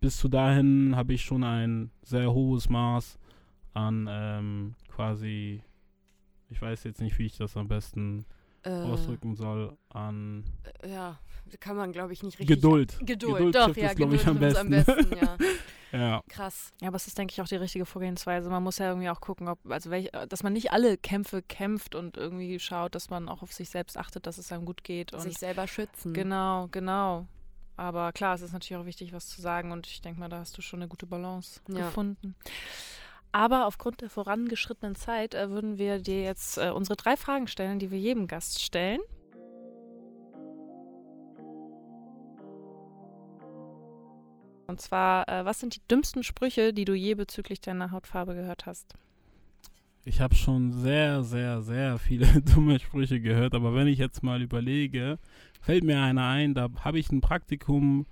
[0.01, 3.19] bis zu dahin habe ich schon ein sehr hohes Maß
[3.75, 5.61] an ähm, quasi,
[6.49, 8.25] ich weiß jetzt nicht, wie ich das am besten
[8.63, 10.43] äh, ausdrücken soll, an.
[10.81, 11.19] Äh, ja,
[11.59, 12.55] kann man, glaube ich, nicht richtig.
[12.55, 12.97] Geduld.
[12.99, 14.59] Geduld, Geduld doch, ja, Geduld ich, am besten.
[14.59, 15.37] am besten, ja.
[15.91, 16.23] ja.
[16.27, 16.73] Krass.
[16.81, 18.49] Ja, aber es ist, denke ich, auch die richtige Vorgehensweise.
[18.49, 21.95] Man muss ja irgendwie auch gucken, ob, also welch, dass man nicht alle Kämpfe kämpft
[21.95, 25.13] und irgendwie schaut, dass man auch auf sich selbst achtet, dass es einem gut geht.
[25.13, 26.13] Und sich selber schützen.
[26.13, 27.27] Genau, genau.
[27.77, 30.39] Aber klar, es ist natürlich auch wichtig, was zu sagen und ich denke mal, da
[30.39, 31.85] hast du schon eine gute Balance ja.
[31.85, 32.35] gefunden.
[33.35, 37.79] Aber aufgrund der vorangeschrittenen Zeit äh, würden wir dir jetzt äh, unsere drei Fragen stellen,
[37.79, 39.01] die wir jedem Gast stellen.
[44.67, 48.65] Und zwar, äh, was sind die dümmsten Sprüche, die du je bezüglich deiner Hautfarbe gehört
[48.65, 48.93] hast?
[50.05, 54.41] Ich habe schon sehr, sehr, sehr viele dumme Sprüche gehört, aber wenn ich jetzt mal
[54.41, 55.19] überlege,
[55.59, 58.05] fällt mir einer ein, da habe ich ein Praktikum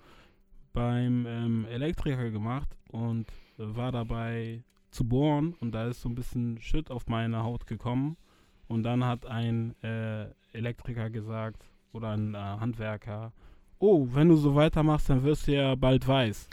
[0.73, 6.59] beim ähm, Elektriker gemacht und war dabei zu bohren und da ist so ein bisschen
[6.61, 8.17] Shit auf meine Haut gekommen
[8.67, 13.31] und dann hat ein äh, Elektriker gesagt oder ein äh, Handwerker,
[13.79, 16.49] oh, wenn du so weitermachst, dann wirst du ja bald weiß.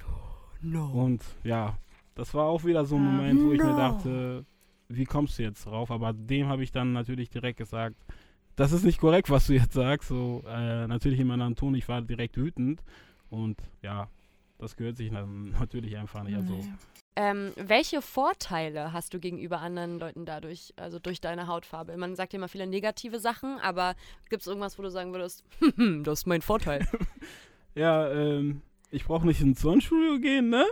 [0.62, 0.86] No.
[0.86, 1.78] Und ja,
[2.14, 3.76] das war auch wieder so ein Ah, Moment, wo ich mir no.
[3.76, 4.44] dachte,
[4.88, 5.90] wie kommst du jetzt drauf?
[5.90, 7.96] Aber dem habe ich dann natürlich direkt gesagt,
[8.56, 10.08] das ist nicht korrekt, was du jetzt sagst.
[10.08, 12.82] So, äh, natürlich in meinem Ton, ich war direkt wütend.
[13.30, 14.08] Und ja,
[14.60, 16.36] das gehört sich dann natürlich einfach nicht.
[16.36, 16.60] Also.
[17.16, 21.96] Ähm, welche Vorteile hast du gegenüber anderen Leuten dadurch, also durch deine Hautfarbe?
[21.96, 23.96] Man sagt ja immer viele negative Sachen, aber
[24.28, 26.86] gibt es irgendwas, wo du sagen würdest, "Hm, das ist mein Vorteil?
[27.74, 30.66] ja, ähm, ich brauche nicht ins Sonnenstudio gehen, ne?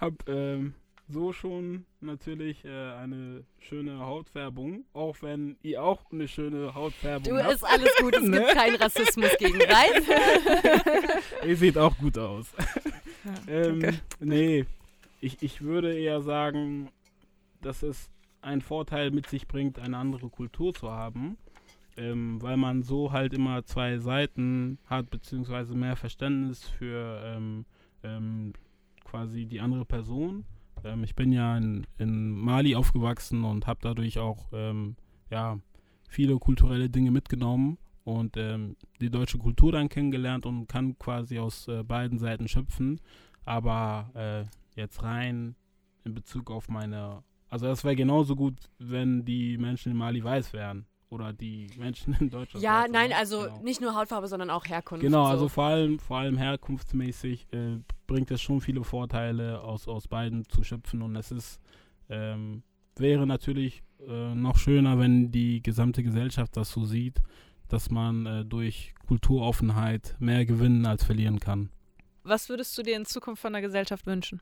[0.00, 0.74] hab ähm,
[1.12, 7.42] so schon natürlich äh, eine schöne Hautfärbung, auch wenn ihr auch eine schöne Hautfärbung Du,
[7.42, 7.54] habt.
[7.54, 8.38] ist alles gut, es Ne?
[8.38, 10.02] gibt keinen Rassismus gegen Reis.
[11.46, 12.52] Ihr seht auch gut aus.
[12.56, 14.64] Ja, Ähm, nee,
[15.20, 16.90] ich, ich würde eher sagen,
[17.60, 18.10] dass es
[18.40, 21.36] einen Vorteil mit sich bringt, eine andere Kultur zu haben,
[21.96, 27.64] ähm, weil man so halt immer zwei Seiten hat, beziehungsweise mehr Verständnis für ähm,
[28.02, 28.54] ähm,
[29.04, 30.44] quasi die andere Person.
[30.84, 34.96] Ähm, ich bin ja in, in Mali aufgewachsen und habe dadurch auch ähm,
[35.30, 35.58] ja,
[36.08, 41.68] viele kulturelle Dinge mitgenommen und ähm, die deutsche Kultur dann kennengelernt und kann quasi aus
[41.68, 43.00] äh, beiden Seiten schöpfen.
[43.44, 45.56] Aber äh, jetzt rein
[46.04, 50.52] in Bezug auf meine, also das wäre genauso gut, wenn die Menschen in Mali weiß
[50.52, 52.64] wären oder die Menschen in Deutschland.
[52.64, 53.18] ja, nein, oder?
[53.18, 53.62] also Genau.
[53.62, 55.02] nicht nur Hautfarbe, sondern auch Herkunft.
[55.02, 55.30] Genau, so.
[55.30, 60.48] also vor allem, vor allem herkunftsmäßig äh, bringt es schon viele Vorteile aus, aus beiden
[60.48, 61.60] zu schöpfen und es ist,
[62.08, 62.62] ähm,
[62.96, 67.20] wäre natürlich äh, noch schöner, wenn die gesamte Gesellschaft das so sieht,
[67.68, 71.70] dass man äh, durch Kulturoffenheit mehr gewinnen als verlieren kann.
[72.24, 74.40] Was würdest du dir in Zukunft von der Gesellschaft wünschen?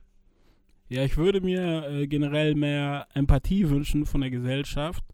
[0.89, 5.05] Ja, ich würde mir äh, generell mehr Empathie wünschen von der Gesellschaft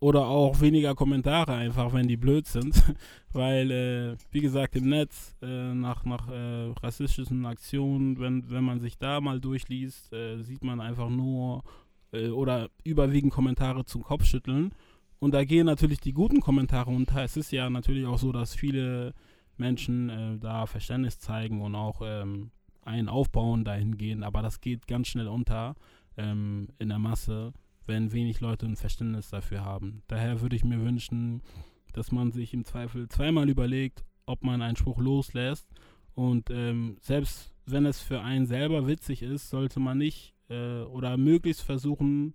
[0.00, 2.82] oder auch weniger Kommentare einfach, wenn die blöd sind,
[3.32, 8.80] weil, äh, wie gesagt, im Netz äh, nach, nach äh, rassistischen Aktionen, wenn, wenn man
[8.80, 11.64] sich da mal durchliest, äh, sieht man einfach nur
[12.12, 14.72] äh, oder überwiegend Kommentare zum Kopfschütteln.
[15.18, 17.24] Und da gehen natürlich die guten Kommentare unter.
[17.24, 19.14] Es ist ja natürlich auch so, dass viele
[19.56, 22.52] Menschen äh, da Verständnis zeigen und auch ähm,
[22.84, 25.74] einen aufbauen dahingehend, aber das geht ganz schnell unter
[26.16, 27.52] ähm, in der Masse,
[27.88, 30.02] wenn wenig Leute ein Verständnis dafür haben.
[30.06, 31.42] Daher würde ich mir wünschen,
[31.92, 35.68] dass man sich im Zweifel zweimal überlegt, ob man einen Spruch loslässt
[36.18, 41.16] und ähm, selbst wenn es für einen selber witzig ist, sollte man nicht äh, oder
[41.16, 42.34] möglichst versuchen,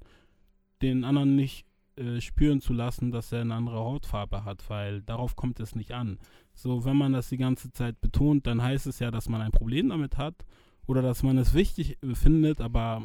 [0.81, 1.65] den anderen nicht
[1.97, 5.91] äh, spüren zu lassen, dass er eine andere Hautfarbe hat, weil darauf kommt es nicht
[5.91, 6.17] an.
[6.53, 9.51] So, wenn man das die ganze Zeit betont, dann heißt es ja, dass man ein
[9.51, 10.45] Problem damit hat
[10.85, 13.03] oder dass man es wichtig äh, findet, aber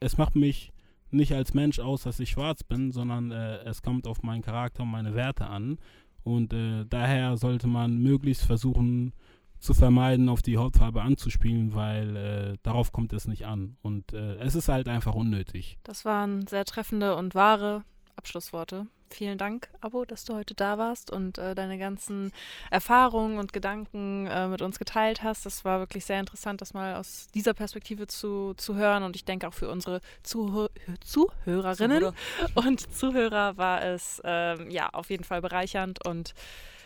[0.00, 0.70] es macht mich
[1.10, 4.82] nicht als Mensch aus, dass ich schwarz bin, sondern äh, es kommt auf meinen Charakter
[4.82, 5.78] und meine Werte an.
[6.22, 9.12] Und äh, daher sollte man möglichst versuchen
[9.58, 13.76] zu vermeiden, auf die Hautfarbe anzuspielen, weil äh, darauf kommt es nicht an.
[13.82, 15.78] Und äh, es ist halt einfach unnötig.
[15.84, 17.84] Das waren sehr treffende und wahre
[18.16, 18.86] Abschlussworte.
[19.14, 22.32] Vielen Dank, Abo, dass du heute da warst und äh, deine ganzen
[22.72, 25.46] Erfahrungen und Gedanken äh, mit uns geteilt hast.
[25.46, 29.04] Das war wirklich sehr interessant, das mal aus dieser Perspektive zu, zu hören.
[29.04, 30.66] Und ich denke auch für unsere Zuhö
[31.04, 32.12] Zuhörerinnen
[32.56, 36.04] und Zuhörer war es ähm, ja auf jeden Fall bereichernd.
[36.04, 36.34] Und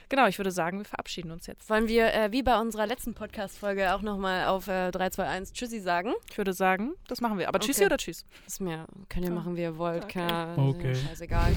[0.08, 1.68] genau, ich würde sagen, wir verabschieden uns jetzt.
[1.70, 5.52] Wollen wir, äh, wie bei unserer letzten Podcast-Folge, auch nochmal auf äh, 3, 2, 1
[5.52, 6.12] Tschüssi sagen?
[6.30, 7.48] Ich würde sagen, das machen wir.
[7.48, 7.86] Aber Tschüssi Okay.
[7.86, 8.24] oder Tschüss?
[8.46, 9.34] Ist mir, könnt ihr Ja.
[9.36, 10.04] machen, wie ihr wollt.
[10.04, 10.26] Okay.
[10.26, 10.94] Kann, Okay.
[10.94, 11.52] Scheißegal.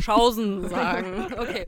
[0.00, 1.26] Schausen sagen.
[1.38, 1.64] Okay.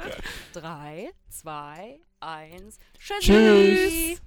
[0.52, 2.78] 3, 2, 1.
[2.98, 3.20] Tschüssi.
[3.20, 4.22] Tschüss.